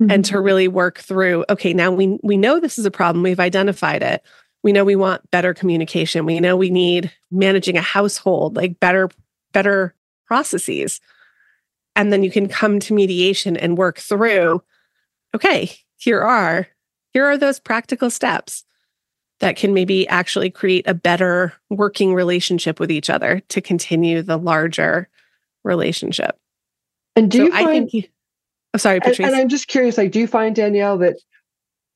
mm-hmm. 0.01 0.11
and 0.11 0.25
to 0.25 0.39
really 0.39 0.67
work 0.67 0.99
through 0.99 1.45
okay 1.49 1.73
now 1.73 1.91
we 1.91 2.19
we 2.23 2.37
know 2.37 2.59
this 2.59 2.77
is 2.79 2.85
a 2.85 2.91
problem 2.91 3.23
we've 3.23 3.39
identified 3.39 4.01
it 4.03 4.23
we 4.63 4.71
know 4.71 4.85
we 4.85 4.95
want 4.95 5.29
better 5.31 5.53
communication 5.53 6.25
we 6.25 6.39
know 6.39 6.55
we 6.55 6.69
need 6.69 7.11
managing 7.31 7.77
a 7.77 7.81
household 7.81 8.55
like 8.55 8.79
better 8.79 9.09
better 9.51 9.93
processes 10.25 11.01
and 11.95 12.11
then 12.11 12.23
you 12.23 12.31
can 12.31 12.47
come 12.47 12.79
to 12.79 12.93
mediation 12.93 13.57
and 13.57 13.77
work 13.77 13.97
through 13.97 14.61
okay 15.35 15.71
here 15.97 16.21
are 16.21 16.67
here 17.13 17.25
are 17.25 17.37
those 17.37 17.59
practical 17.59 18.09
steps 18.09 18.63
that 19.39 19.55
can 19.55 19.73
maybe 19.73 20.07
actually 20.07 20.49
create 20.49 20.87
a 20.87 20.93
better 20.93 21.53
working 21.69 22.13
relationship 22.13 22.79
with 22.79 22.89
each 22.89 23.09
other 23.09 23.41
to 23.49 23.61
continue 23.61 24.21
the 24.21 24.37
larger 24.37 25.09
relationship. 25.63 26.39
And 27.15 27.29
do 27.29 27.39
so 27.39 27.43
you 27.43 27.51
find, 27.51 27.67
I 27.67 27.89
think, 27.89 28.11
oh, 28.73 28.77
sorry, 28.77 28.99
Patrice. 28.99 29.19
And, 29.19 29.27
and 29.27 29.35
I'm 29.35 29.49
just 29.49 29.67
curious, 29.67 29.97
like, 29.97 30.11
do 30.11 30.19
you 30.19 30.27
find 30.27 30.55
Daniele 30.55 30.97
that 30.99 31.17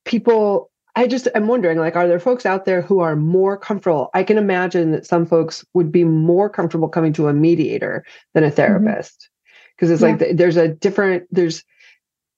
people, 0.06 0.70
I 0.96 1.08
just, 1.08 1.28
I'm 1.36 1.48
wondering, 1.48 1.78
like, 1.78 1.96
are 1.96 2.08
there 2.08 2.20
folks 2.20 2.46
out 2.46 2.66
there 2.66 2.82
who 2.82 3.00
are 3.00 3.16
more 3.16 3.58
comfortable? 3.58 4.10
I 4.14 4.24
can 4.24 4.38
imagine 4.38 4.92
that 4.92 5.06
some 5.06 5.26
folks 5.26 5.66
would 5.74 5.92
be 5.92 6.04
more 6.04 6.50
comfortable 6.50 6.90
coming 6.90 7.14
to 7.14 7.30
a 7.30 7.34
mediator 7.34 8.06
than 8.34 8.44
a 8.44 8.48
mm-hmm. 8.48 8.56
therapist. 8.56 9.30
Because 9.78 9.92
it's 9.92 10.02
yeah. 10.02 10.10
like 10.10 10.38
there's 10.38 10.58
a 10.58 10.68
different, 10.68 11.28
there's, 11.32 11.64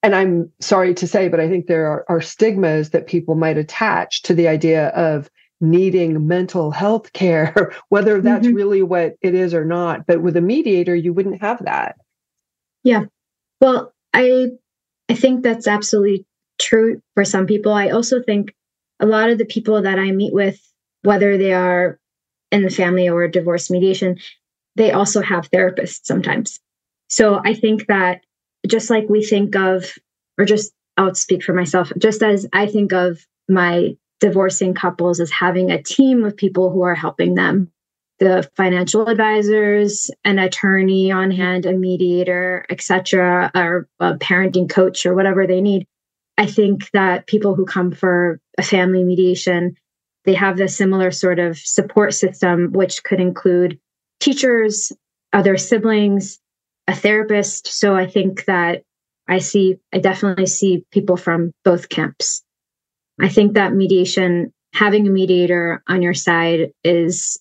and 0.03 0.13
I'm 0.13 0.51
sorry 0.59 0.93
to 0.95 1.07
say, 1.07 1.29
but 1.29 1.39
I 1.39 1.47
think 1.47 1.67
there 1.67 1.87
are, 1.87 2.05
are, 2.09 2.21
stigmas 2.21 2.91
that 2.91 3.07
people 3.07 3.35
might 3.35 3.57
attach 3.57 4.23
to 4.23 4.33
the 4.33 4.47
idea 4.47 4.89
of 4.89 5.29
needing 5.61 6.27
mental 6.27 6.71
health 6.71 7.13
care, 7.13 7.73
whether 7.89 8.21
that's 8.21 8.45
mm-hmm. 8.45 8.55
really 8.55 8.81
what 8.83 9.15
it 9.21 9.33
is 9.33 9.53
or 9.53 9.65
not. 9.65 10.05
But 10.05 10.21
with 10.21 10.37
a 10.37 10.41
mediator, 10.41 10.95
you 10.95 11.13
wouldn't 11.13 11.41
have 11.41 11.63
that. 11.65 11.95
Yeah. 12.83 13.05
Well, 13.61 13.93
I 14.13 14.47
I 15.09 15.15
think 15.15 15.43
that's 15.43 15.67
absolutely 15.67 16.25
true 16.59 17.01
for 17.15 17.25
some 17.25 17.45
people. 17.45 17.73
I 17.73 17.89
also 17.89 18.21
think 18.21 18.53
a 18.99 19.05
lot 19.05 19.29
of 19.29 19.37
the 19.37 19.45
people 19.45 19.81
that 19.81 19.97
I 19.97 20.11
meet 20.11 20.33
with, 20.33 20.59
whether 21.01 21.37
they 21.37 21.53
are 21.53 21.99
in 22.51 22.63
the 22.63 22.69
family 22.69 23.09
or 23.09 23.27
divorce 23.27 23.69
mediation, 23.69 24.19
they 24.75 24.91
also 24.91 25.21
have 25.21 25.49
therapists 25.51 26.01
sometimes. 26.03 26.59
So 27.09 27.41
I 27.43 27.53
think 27.53 27.87
that 27.87 28.21
just 28.67 28.89
like 28.89 29.09
we 29.09 29.23
think 29.23 29.55
of 29.55 29.91
or 30.37 30.45
just 30.45 30.71
I'll 30.97 31.15
speak 31.15 31.43
for 31.43 31.53
myself, 31.53 31.91
just 31.97 32.23
as 32.23 32.47
I 32.53 32.67
think 32.67 32.93
of 32.93 33.25
my 33.47 33.97
divorcing 34.19 34.73
couples 34.73 35.19
as 35.19 35.31
having 35.31 35.71
a 35.71 35.81
team 35.81 36.23
of 36.23 36.35
people 36.35 36.71
who 36.71 36.81
are 36.83 36.95
helping 36.95 37.35
them 37.35 37.71
the 38.19 38.49
financial 38.55 39.07
advisors, 39.07 40.11
an 40.25 40.39
attorney 40.39 41.09
on 41.09 41.31
hand, 41.31 41.65
a 41.65 41.71
mediator, 41.71 42.65
etc., 42.69 43.49
or 43.55 43.87
a 43.99 44.15
parenting 44.15 44.69
coach 44.69 45.05
or 45.05 45.15
whatever 45.15 45.47
they 45.47 45.61
need. 45.61 45.87
I 46.37 46.45
think 46.45 46.91
that 46.91 47.27
people 47.27 47.55
who 47.55 47.65
come 47.65 47.91
for 47.91 48.39
a 48.57 48.63
family 48.63 49.03
mediation, 49.03 49.75
they 50.25 50.33
have 50.33 50.57
the 50.57 50.67
similar 50.67 51.11
sort 51.11 51.39
of 51.39 51.57
support 51.57 52.13
system, 52.13 52.73
which 52.73 53.03
could 53.03 53.21
include 53.21 53.79
teachers, 54.19 54.91
other 55.31 55.57
siblings, 55.57 56.39
a 56.89 56.95
therapist. 56.95 57.67
So 57.67 57.95
I 57.95 58.07
think 58.07 58.45
that 58.45 58.81
I 59.27 59.37
see, 59.37 59.77
I 59.93 59.99
definitely 59.99 60.47
see 60.47 60.85
people 60.91 61.17
from 61.17 61.51
both 61.63 61.87
camps. 61.87 62.43
I 63.21 63.29
think 63.29 63.53
that 63.53 63.73
mediation, 63.73 64.51
having 64.73 65.05
a 65.07 65.11
mediator 65.11 65.83
on 65.87 66.01
your 66.01 66.15
side 66.15 66.71
is 66.83 67.39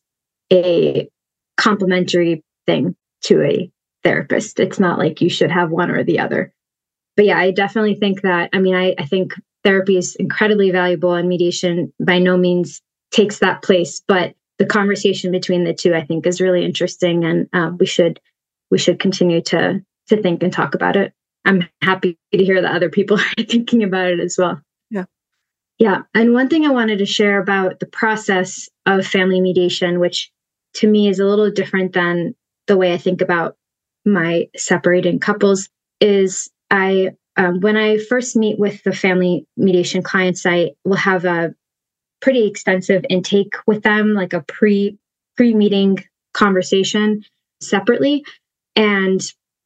a 0.53 1.09
complementary 1.57 2.45
thing 2.67 2.95
to 3.23 3.43
a 3.43 3.71
therapist. 4.05 4.61
It's 4.61 4.79
not 4.79 4.99
like 4.99 5.23
you 5.23 5.31
should 5.31 5.51
have 5.51 5.71
one 5.71 5.91
or 5.91 6.05
the 6.05 6.19
other. 6.19 6.53
But 7.17 7.25
yeah, 7.25 7.39
I 7.39 7.51
definitely 7.51 7.95
think 7.95 8.21
that, 8.23 8.51
I 8.53 8.59
mean, 8.59 8.75
I, 8.75 8.95
I 8.99 9.07
think 9.07 9.33
therapy 9.65 9.97
is 9.97 10.15
incredibly 10.17 10.71
valuable 10.71 11.15
and 11.15 11.27
mediation 11.27 11.91
by 11.99 12.19
no 12.19 12.37
means 12.37 12.83
takes 13.13 13.39
that 13.39 13.63
place. 13.63 14.03
But 14.07 14.35
the 14.59 14.67
conversation 14.67 15.33
between 15.33 15.65
the 15.65 15.73
two, 15.73 15.95
I 15.95 16.05
think, 16.05 16.27
is 16.27 16.41
really 16.41 16.67
interesting, 16.67 17.25
and 17.25 17.49
uh, 17.55 17.71
we 17.79 17.87
should 17.87 18.21
we 18.71 18.79
should 18.79 19.01
continue 19.01 19.41
to 19.43 19.83
to 20.09 20.23
think 20.23 20.43
and 20.43 20.53
talk 20.53 20.75
about 20.75 20.97
it. 20.97 21.13
I'm 21.45 21.69
happy 21.83 22.19
to 22.33 22.45
hear 22.45 22.63
that 22.63 22.75
other 22.75 22.91
people 22.91 23.19
are 23.39 23.45
thinking 23.45 23.83
about 23.83 24.09
it 24.09 24.21
as 24.21 24.37
well. 24.39 24.61
Yeah, 24.91 25.05
yeah. 25.79 26.03
And 26.15 26.33
one 26.33 26.49
thing 26.49 26.67
I 26.67 26.71
wanted 26.71 26.99
to 26.99 27.07
share 27.07 27.41
about 27.41 27.81
the 27.81 27.87
process 27.87 28.69
of 28.87 29.07
family 29.07 29.41
mediation, 29.41 30.01
which 30.01 30.31
to 30.75 30.89
me 30.89 31.09
is 31.09 31.19
a 31.19 31.27
little 31.27 31.51
different 31.51 31.93
than 31.93 32.35
the 32.67 32.77
way 32.77 32.93
I 32.93 32.99
think 32.99 33.21
about 33.21 33.57
my 34.05 34.49
separating 34.57 35.19
couples 35.19 35.69
is 36.01 36.51
I 36.71 37.11
um, 37.37 37.61
when 37.61 37.77
I 37.77 37.99
first 37.99 38.37
meet 38.37 38.59
with 38.59 38.83
the 38.83 38.93
family 38.93 39.47
mediation 39.57 40.03
clients, 40.03 40.45
I 40.45 40.73
will 40.85 40.97
have 40.97 41.25
a 41.25 41.55
pretty 42.21 42.47
extensive 42.47 43.05
intake 43.09 43.55
with 43.67 43.83
them, 43.85 44.13
like 44.13 44.33
a 44.33 44.43
pre 44.43 44.99
pre 45.37 45.55
meeting 45.55 45.99
conversation 46.35 47.25
separately. 47.61 48.25
And 48.79 49.21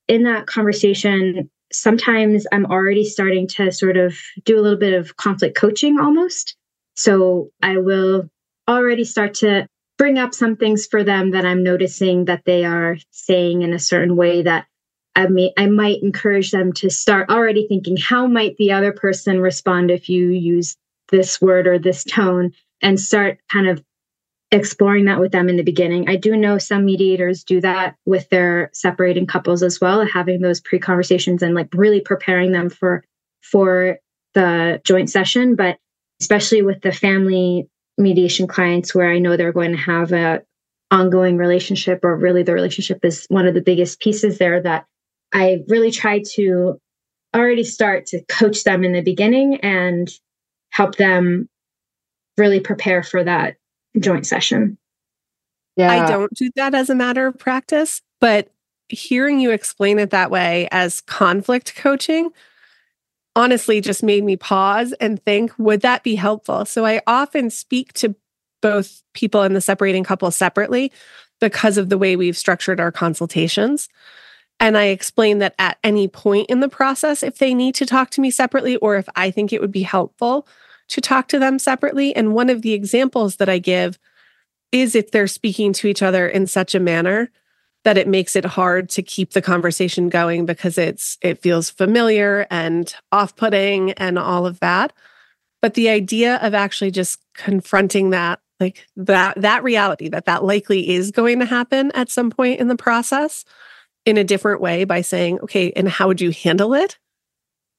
in 0.09 0.23
that 0.23 0.47
conversation, 0.47 1.50
sometimes 1.71 2.47
I'm 2.50 2.64
already 2.64 3.04
starting 3.04 3.47
to 3.49 3.71
sort 3.71 3.99
of 3.99 4.16
do 4.45 4.59
a 4.59 4.62
little 4.62 4.78
bit 4.78 4.95
of 4.95 5.16
conflict 5.16 5.57
coaching 5.57 6.00
almost. 6.00 6.57
So 6.97 7.50
I 7.62 7.76
will 7.76 8.31
already 8.66 9.04
start 9.04 9.35
to 9.35 9.66
bring 9.99 10.19
up 10.19 10.33
some 10.35 10.57
things 10.57 10.87
for 10.87 11.04
them 11.04 11.33
that 11.33 11.45
I'm 11.45 11.62
noticing 11.62 12.25
that 12.25 12.45
they 12.47 12.64
are 12.64 12.97
saying 13.11 13.61
in 13.61 13.75
a 13.75 13.78
certain 13.78 14.16
way 14.16 14.42
that 14.42 14.66
I 15.14 15.26
mean 15.26 15.52
I 15.59 15.66
might 15.66 16.02
encourage 16.02 16.50
them 16.50 16.73
to 16.75 16.88
start 16.88 17.28
already 17.28 17.69
thinking 17.69 17.99
how 17.99 18.26
might 18.26 18.57
the 18.57 18.73
other 18.73 18.92
person 18.92 19.40
respond 19.40 19.90
if 19.90 20.09
you 20.09 20.31
use 20.31 20.76
this 21.11 21.40
word 21.40 21.66
or 21.66 21.78
this 21.78 22.02
tone 22.02 22.52
and 22.81 22.99
start 22.99 23.38
kind 23.50 23.69
of 23.69 23.85
exploring 24.52 25.06
that 25.06 25.18
with 25.18 25.32
them 25.32 25.49
in 25.49 25.56
the 25.56 25.62
beginning. 25.62 26.09
I 26.09 26.16
do 26.16 26.37
know 26.37 26.59
some 26.59 26.85
mediators 26.85 27.42
do 27.42 27.61
that 27.62 27.97
with 28.04 28.28
their 28.28 28.71
separating 28.75 29.26
couples 29.26 29.62
as 29.62 29.80
well, 29.80 30.06
having 30.06 30.42
those 30.42 30.61
pre-conversations 30.61 31.42
and 31.42 31.54
like 31.54 31.68
really 31.73 32.00
preparing 32.00 32.52
them 32.52 32.68
for 32.68 33.02
for 33.40 33.99
the 34.34 34.80
joint 34.84 35.10
session, 35.10 35.56
but 35.56 35.78
especially 36.21 36.62
with 36.62 36.82
the 36.82 36.93
family 36.93 37.67
mediation 37.99 38.47
clients 38.47 38.95
where 38.95 39.10
I 39.10 39.19
know 39.19 39.36
they're 39.36 39.52
going 39.52 39.73
to 39.73 39.78
have 39.78 40.12
a 40.12 40.43
ongoing 40.91 41.38
relationship 41.38 42.00
or 42.04 42.15
really 42.15 42.43
the 42.43 42.52
relationship 42.52 43.04
is 43.04 43.25
one 43.28 43.47
of 43.47 43.54
the 43.54 43.62
biggest 43.62 44.00
pieces 44.00 44.36
there 44.36 44.60
that 44.62 44.84
I 45.32 45.60
really 45.69 45.91
try 45.91 46.23
to 46.34 46.78
already 47.34 47.65
start 47.65 48.06
to 48.06 48.23
coach 48.28 48.65
them 48.65 48.84
in 48.84 48.93
the 48.93 49.00
beginning 49.00 49.60
and 49.62 50.10
help 50.71 50.97
them 50.97 51.49
really 52.36 52.60
prepare 52.60 53.02
for 53.02 53.25
that 53.25 53.56
joint 53.99 54.26
session. 54.26 54.78
Yeah. 55.76 55.91
I 55.91 56.07
don't 56.07 56.33
do 56.35 56.50
that 56.57 56.75
as 56.75 56.91
a 56.91 56.95
matter 56.95 57.26
of 57.26 57.39
practice, 57.39 58.02
but 58.21 58.50
hearing 58.89 59.41
you 59.41 59.50
explain 59.50 59.99
it 59.99 60.11
that 60.11 60.31
way 60.31 60.69
as 60.71 61.00
conflict 61.00 61.75
coaching 61.76 62.31
honestly 63.35 63.81
just 63.81 64.02
made 64.02 64.25
me 64.25 64.37
pause 64.37 64.93
and 64.95 65.23
think, 65.23 65.52
would 65.59 65.81
that 65.81 66.02
be 66.02 66.15
helpful? 66.15 66.65
So 66.65 66.85
I 66.85 67.00
often 67.07 67.49
speak 67.49 67.93
to 67.95 68.15
both 68.61 69.02
people 69.15 69.43
in 69.43 69.55
the 69.55 69.61
separating 69.61 70.05
couple 70.05 70.31
separately 70.31 70.93
because 71.41 71.78
of 71.78 71.89
the 71.89 71.99
way 71.99 72.15
we've 72.15 72.37
structured 72.37 72.78
our 72.78 72.93
consultations. 72.93 73.89
And 74.61 74.76
I 74.76 74.85
explain 74.85 75.39
that 75.39 75.55
at 75.59 75.78
any 75.83 76.07
point 76.07 76.50
in 76.50 76.61
the 76.61 76.69
process, 76.69 77.23
if 77.23 77.39
they 77.39 77.55
need 77.55 77.75
to 77.76 77.87
talk 77.87 78.11
to 78.11 78.21
me 78.21 78.31
separately 78.31 78.76
or 78.76 78.97
if 78.97 79.09
I 79.17 79.31
think 79.31 79.52
it 79.52 79.61
would 79.61 79.73
be 79.73 79.83
helpful 79.83 80.47
to 80.93 81.00
talk 81.00 81.26
to 81.28 81.39
them 81.39 81.59
separately. 81.59 82.15
And 82.15 82.35
one 82.35 82.50
of 82.50 82.61
the 82.61 82.75
examples 82.75 83.37
that 83.37 83.49
I 83.49 83.59
give 83.59 83.99
is 84.73 84.95
if 84.95 85.11
they're 85.11 85.26
speaking 85.26 85.73
to 85.75 85.89
each 85.89 86.02
other 86.02 86.28
in 86.28 86.47
such 86.47 86.75
a 86.75 86.81
manner 86.81 87.31
that 87.85 87.97
it 87.97 88.07
makes 88.07 88.37
it 88.37 88.45
hard 88.45 88.91
to 88.91 89.02
keep 89.02 89.33
the 89.33 89.43
conversation 89.43 90.11
going 90.11 90.45
because 90.45 90.76
it's 90.76 91.17
it 91.23 91.41
feels 91.41 91.71
familiar 91.71 92.47
and 92.50 92.95
off-putting 93.11 93.93
and 93.93 94.19
all 94.19 94.47
of 94.47 94.61
that. 94.61 94.93
But 95.63 95.75
the 95.75 95.89
idea 95.89 96.37
of 96.37 96.52
actually 96.52 96.91
just 96.91 97.21
confronting 97.35 98.11
that 98.11 98.41
like 98.61 98.87
that 98.97 99.41
that 99.41 99.65
reality 99.65 100.11
that 100.11 100.26
that 100.26 100.45
likely 100.45 100.91
is 100.91 101.11
going 101.11 101.39
to 101.39 101.47
happen 101.47 101.91
at 101.95 102.11
some 102.11 102.31
point 102.31 102.61
in 102.61 102.69
the 102.69 102.76
process 102.76 103.47
in 104.05 104.19
a 104.19 104.25
different 104.25 104.61
way 104.61 104.85
by 104.85 105.00
saying 105.00 105.41
okay 105.41 105.73
and 105.73 105.89
how 105.89 106.07
would 106.07 106.21
you 106.21 106.33
handle 106.33 106.75
it? 106.75 106.99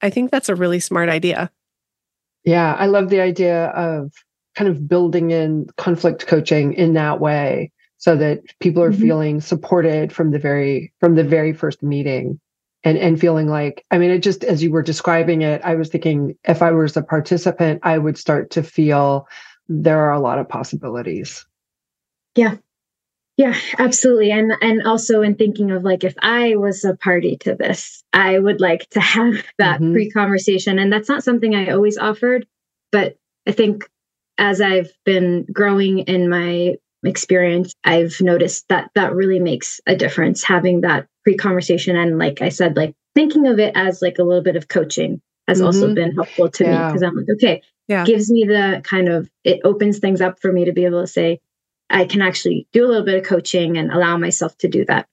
I 0.02 0.10
think 0.10 0.32
that's 0.32 0.49
a 0.49 0.56
really 0.56 0.80
smart 0.80 1.10
idea 1.10 1.52
yeah 2.43 2.75
i 2.75 2.86
love 2.86 3.10
the 3.10 3.21
idea 3.21 3.67
of 3.67 4.12
kind 4.56 4.69
of 4.69 4.88
building 4.88 5.32
in 5.32 5.67
conflict 5.77 6.27
coaching 6.27 6.73
in 6.73 6.93
that 6.93 7.19
way 7.19 7.71
so 7.97 8.15
that 8.17 8.41
people 8.60 8.84
are 8.84 8.91
mm-hmm. 8.91 9.01
feeling 9.01 9.41
supported 9.41 10.12
from 10.12 10.32
the 10.32 10.39
very 10.39 10.93
from 10.99 11.15
the 11.15 11.23
very 11.23 11.53
first 11.53 11.82
meeting 11.82 12.39
and 12.84 12.97
and 12.97 13.19
feeling 13.19 13.47
like 13.47 13.86
i 13.91 13.97
mean 13.97 14.12
it 14.12 14.19
just 14.19 14.43
as 14.43 14.62
you 14.62 14.71
were 14.71 14.84
describing 14.84 15.41
it 15.41 15.62
i 15.63 15.75
was 15.75 15.89
thinking 15.89 16.36
if 16.43 16.62
i 16.62 16.71
was 16.71 16.97
a 16.97 17.01
participant 17.01 17.79
i 17.84 17.97
would 17.97 18.17
start 18.17 18.49
to 18.49 18.63
feel 18.63 19.27
there 19.67 19.99
are 19.99 20.12
a 20.12 20.19
lot 20.19 20.39
of 20.39 20.49
possibilities 20.49 21.45
yeah 22.36 22.56
yeah 23.38 23.56
absolutely 23.80 24.32
and 24.32 24.54
and 24.62 24.84
also 24.84 25.22
in 25.22 25.36
thinking 25.36 25.72
of 25.72 25.84
like 25.84 26.04
if 26.04 26.15
i 26.22 26.56
was 26.56 26.84
a 26.84 26.96
party 26.96 27.38
to 27.38 27.56
this 27.56 28.04
i 28.13 28.38
would 28.38 28.62
like 28.62 28.88
to 28.89 29.00
have 29.00 29.43
that 29.58 29.80
mm-hmm. 29.80 29.93
pre-conversation 29.93 30.80
and 30.80 30.91
that's 30.91 31.10
not 31.10 31.24
something 31.24 31.56
i 31.56 31.69
always 31.69 31.98
offered 31.98 32.46
but 32.91 33.15
i 33.48 33.52
think 33.52 33.89
as 34.38 34.62
i've 34.62 34.91
been 35.06 35.46
growing 35.52 36.00
in 36.00 36.30
my 36.30 36.76
experience, 37.06 37.74
I've 37.84 38.19
noticed 38.22 38.67
that 38.69 38.89
that 38.96 39.13
really 39.13 39.39
makes 39.39 39.82
a 39.86 39.96
difference 39.96 40.43
having 40.43 40.82
that 40.82 41.08
pre 41.24 41.36
conversation. 41.36 41.96
And 41.96 42.17
like 42.17 42.41
I 42.41 42.50
said, 42.50 42.76
like 42.76 42.93
thinking 43.15 43.48
of 43.48 43.60
it 43.60 43.74
as 43.76 44.02
like 44.02 44.19
a 44.19 44.24
little 44.24 44.43
bit 44.43 44.56
of 44.56 44.67
coaching 44.67 45.22
has 45.48 45.58
mm-hmm. 45.58 45.67
also 45.67 45.93
been 45.93 46.13
helpful 46.13 46.50
to 46.50 46.63
yeah. 46.63 46.72
me 46.72 46.88
because 46.88 47.04
I'm 47.04 47.15
like, 47.15 47.30
okay, 47.34 47.62
yeah. 47.88 48.06
gives 48.06 48.32
me 48.32 48.46
the 48.46 48.82
kind 48.84 49.10
of, 49.10 49.30
it 49.43 49.60
opens 49.63 50.00
things 50.00 50.22
up 50.22 50.39
for 50.39 50.52
me 50.52 50.65
to 50.65 50.72
be 50.72 50.86
able 50.86 51.02
to 51.02 51.08
say, 51.08 51.39
I 51.89 52.06
can 52.06 52.22
actually 52.22 52.67
do 52.72 52.86
a 52.86 52.88
little 52.88 53.06
bit 53.06 53.17
of 53.17 53.26
coaching 53.26 53.78
and 53.78 53.91
allow 53.91 54.17
myself 54.17 54.58
to 54.60 54.67
do 54.67 54.86
that. 54.86 55.08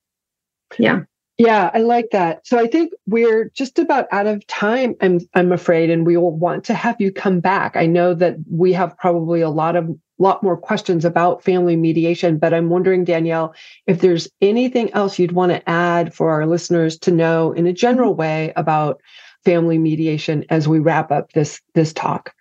Yeah. 0.78 1.00
Yeah, 1.40 1.70
I 1.72 1.78
like 1.78 2.10
that. 2.12 2.46
So 2.46 2.58
I 2.58 2.66
think 2.66 2.92
we're 3.06 3.50
just 3.54 3.78
about 3.78 4.06
out 4.12 4.26
of 4.26 4.46
time, 4.46 4.94
I'm 5.00 5.20
I'm 5.32 5.52
afraid, 5.52 5.88
and 5.88 6.04
we 6.04 6.18
will 6.18 6.36
want 6.36 6.64
to 6.64 6.74
have 6.74 7.00
you 7.00 7.10
come 7.10 7.40
back. 7.40 7.76
I 7.76 7.86
know 7.86 8.12
that 8.12 8.36
we 8.50 8.74
have 8.74 8.94
probably 8.98 9.40
a 9.40 9.48
lot 9.48 9.74
of 9.74 9.88
lot 10.18 10.42
more 10.42 10.58
questions 10.58 11.06
about 11.06 11.42
family 11.42 11.76
mediation, 11.76 12.38
but 12.38 12.52
I'm 12.52 12.68
wondering, 12.68 13.04
Daniele, 13.04 13.54
if 13.86 14.02
there's 14.02 14.28
anything 14.42 14.92
else 14.92 15.18
you'd 15.18 15.32
want 15.32 15.52
to 15.52 15.66
add 15.66 16.12
for 16.12 16.30
our 16.30 16.46
listeners 16.46 16.98
to 16.98 17.10
know 17.10 17.52
in 17.52 17.66
a 17.66 17.72
general 17.72 18.12
mm-hmm. 18.12 18.20
way 18.20 18.52
about 18.54 19.00
family 19.42 19.78
mediation 19.78 20.44
as 20.50 20.68
we 20.68 20.78
wrap 20.78 21.10
up 21.10 21.32
this 21.32 21.62
this 21.74 21.94
talk. 21.94 22.34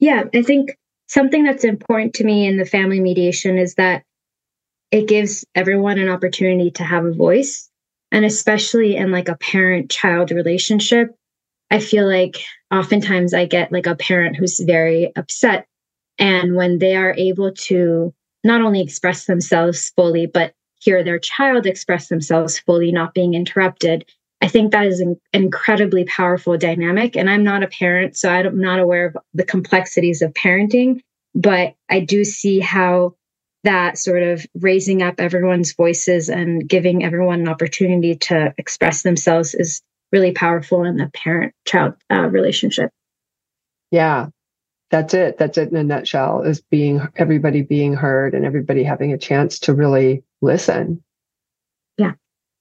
Yeah, 0.00 0.24
I 0.34 0.42
think 0.42 0.76
something 1.08 1.44
that's 1.44 1.64
important 1.64 2.14
to 2.14 2.24
me 2.24 2.46
in 2.46 2.56
the 2.56 2.64
family 2.64 3.00
mediation 3.00 3.58
is 3.58 3.74
that 3.74 4.04
it 4.90 5.08
gives 5.08 5.44
everyone 5.54 5.98
an 5.98 6.08
opportunity 6.08 6.70
to 6.72 6.84
have 6.84 7.04
a 7.04 7.12
voice. 7.12 7.68
And 8.10 8.24
especially 8.24 8.96
in 8.96 9.12
like 9.12 9.28
a 9.28 9.36
parent 9.36 9.90
child 9.90 10.30
relationship 10.30 11.14
i 11.70 11.78
feel 11.78 12.06
like 12.08 12.36
oftentimes 12.72 13.34
i 13.34 13.44
get 13.44 13.72
like 13.72 13.86
a 13.86 13.96
parent 13.96 14.36
who's 14.36 14.58
very 14.60 15.12
upset. 15.16 15.66
And 16.18 16.56
when 16.56 16.78
they 16.78 16.96
are 16.96 17.14
able 17.16 17.52
to 17.52 18.12
not 18.44 18.60
only 18.60 18.80
express 18.80 19.26
themselves 19.26 19.90
fully, 19.94 20.26
but 20.26 20.52
hear 20.80 21.02
their 21.04 21.18
child 21.18 21.66
express 21.66 22.08
themselves 22.08 22.58
fully, 22.58 22.92
not 22.92 23.14
being 23.14 23.34
interrupted, 23.34 24.04
I 24.40 24.48
think 24.48 24.72
that 24.72 24.86
is 24.86 25.00
an 25.00 25.20
incredibly 25.32 26.04
powerful 26.04 26.56
dynamic. 26.56 27.16
And 27.16 27.28
I'm 27.28 27.42
not 27.42 27.62
a 27.62 27.68
parent, 27.68 28.16
so 28.16 28.30
I'm 28.30 28.60
not 28.60 28.78
aware 28.78 29.06
of 29.06 29.16
the 29.34 29.44
complexities 29.44 30.22
of 30.22 30.32
parenting, 30.32 31.00
but 31.34 31.74
I 31.90 32.00
do 32.00 32.24
see 32.24 32.60
how 32.60 33.14
that 33.64 33.98
sort 33.98 34.22
of 34.22 34.46
raising 34.54 35.02
up 35.02 35.16
everyone's 35.18 35.74
voices 35.74 36.28
and 36.28 36.68
giving 36.68 37.04
everyone 37.04 37.40
an 37.40 37.48
opportunity 37.48 38.14
to 38.14 38.54
express 38.56 39.02
themselves 39.02 39.54
is 39.54 39.82
really 40.12 40.32
powerful 40.32 40.84
in 40.84 40.96
the 40.96 41.10
parent 41.12 41.52
child 41.66 41.94
uh, 42.10 42.28
relationship. 42.28 42.90
Yeah, 43.90 44.28
that's 44.90 45.14
it. 45.14 45.38
That's 45.38 45.58
it 45.58 45.70
in 45.70 45.76
a 45.76 45.84
nutshell 45.84 46.42
is 46.42 46.60
being 46.60 47.06
everybody 47.16 47.62
being 47.62 47.94
heard 47.94 48.34
and 48.34 48.44
everybody 48.44 48.84
having 48.84 49.12
a 49.12 49.18
chance 49.18 49.58
to 49.60 49.74
really 49.74 50.22
listen. 50.40 51.02
Yeah. 51.98 52.12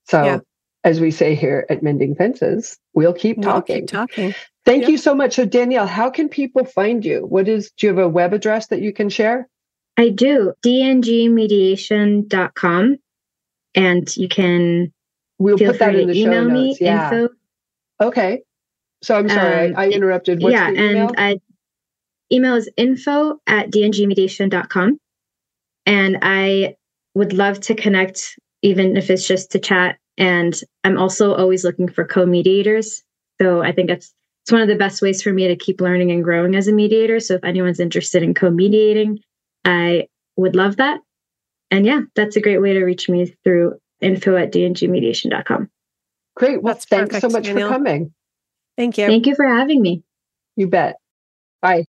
So 0.05 0.23
Yeah. 0.25 0.39
As 0.83 0.99
we 1.01 1.11
say 1.11 1.35
here 1.35 1.65
at 1.69 1.81
Mending 1.83 2.15
Fences, 2.15 2.77
we'll 2.93 3.13
keep 3.13 3.37
We'll 3.37 3.45
talking. 3.49 3.81
keep 3.81 3.89
talking. 3.89 4.33
Thank 4.65 4.81
Yep. 4.83 4.89
you 4.91 4.97
so 4.97 5.15
much. 5.15 5.35
So 5.35 5.45
Daniele, 5.45 5.87
how 5.87 6.09
can 6.09 6.29
people 6.29 6.63
find 6.65 7.03
you? 7.03 7.25
What 7.25 7.47
is 7.47 7.71
do 7.71 7.87
you 7.87 7.95
have 7.95 8.03
a 8.03 8.07
web 8.09 8.33
address 8.33 8.67
that 8.67 8.81
you 8.81 8.93
can 8.93 9.09
share? 9.09 9.47
I 9.97 10.09
do. 10.09 10.53
dngmediation.com. 10.63 12.97
And 13.75 14.17
you 14.17 14.27
can 14.27 14.91
We'll 15.39 15.57
feel 15.57 15.71
put 15.71 15.79
that 15.79 15.91
free 15.91 16.01
in 16.03 16.07
to 16.07 16.13
the 16.13 16.19
show 16.19 16.25
email 16.27 16.45
me 16.45 16.67
notes. 16.69 16.81
Yeah. 16.81 17.11
info. 17.13 17.29
Okay. 18.01 18.41
So 19.03 19.15
I'm 19.15 19.29
sorry, 19.29 19.67
Um, 19.69 19.75
I, 19.77 19.85
I 19.85 19.89
interrupted. 19.89 20.41
What's 20.41 20.53
yeah, 20.53 20.71
the 20.71 20.77
email? 20.83 21.07
and 21.09 21.15
I 21.19 21.37
email 22.31 22.55
is 22.55 22.69
info 22.77 23.39
at 23.45 23.69
dngmediation.com. 23.71 24.99
And 25.85 26.17
I 26.21 26.75
would 27.13 27.33
love 27.33 27.59
to 27.61 27.75
connect, 27.75 28.37
even 28.61 28.97
if 28.97 29.09
it's 29.09 29.27
just 29.27 29.51
to 29.51 29.59
chat. 29.59 29.97
And 30.17 30.59
I'm 30.83 30.97
also 30.97 31.35
always 31.35 31.63
looking 31.63 31.87
for 31.87 32.05
co-mediators. 32.05 33.03
So 33.41 33.61
I 33.61 33.71
think 33.71 33.89
it's 33.89 34.13
it's 34.43 34.51
one 34.53 34.61
of 34.61 34.69
the 34.69 34.75
best 34.75 35.01
ways 35.01 35.21
for 35.21 35.33
me 35.33 35.47
to 35.49 35.57
keep 35.57 35.81
learning 35.81 36.11
and 36.11 36.23
growing 36.23 36.55
as 36.55 36.69
a 36.69 36.71
mediator. 36.71 37.19
So 37.19 37.33
if 37.35 37.43
anyone's 37.43 37.81
interested 37.81 38.23
in 38.23 38.33
co-mediating, 38.33 39.19
I 39.65 40.07
would 40.37 40.55
love 40.55 40.77
that. 40.77 41.01
And 41.69 41.85
yeah, 41.85 42.01
that's 42.15 42.37
a 42.37 42.41
great 42.41 42.61
way 42.61 42.73
to 42.73 42.83
reach 42.83 43.09
me 43.09 43.35
through 43.43 43.77
info 43.99 44.37
at 44.37 44.53
dngmediation.com. 44.53 45.69
Great. 46.35 46.61
Well, 46.61 46.75
That's 46.75 46.85
thanks 46.85 47.19
so 47.19 47.27
much 47.27 47.43
Daniele. 47.43 47.67
for 47.67 47.73
coming. 47.73 48.13
Thank 48.77 48.97
you. 48.97 49.07
Thank 49.07 49.25
you 49.25 49.35
for 49.35 49.45
having 49.45 49.81
me. 49.81 50.03
You 50.55 50.67
bet. 50.67 50.95
Bye. 51.61 51.85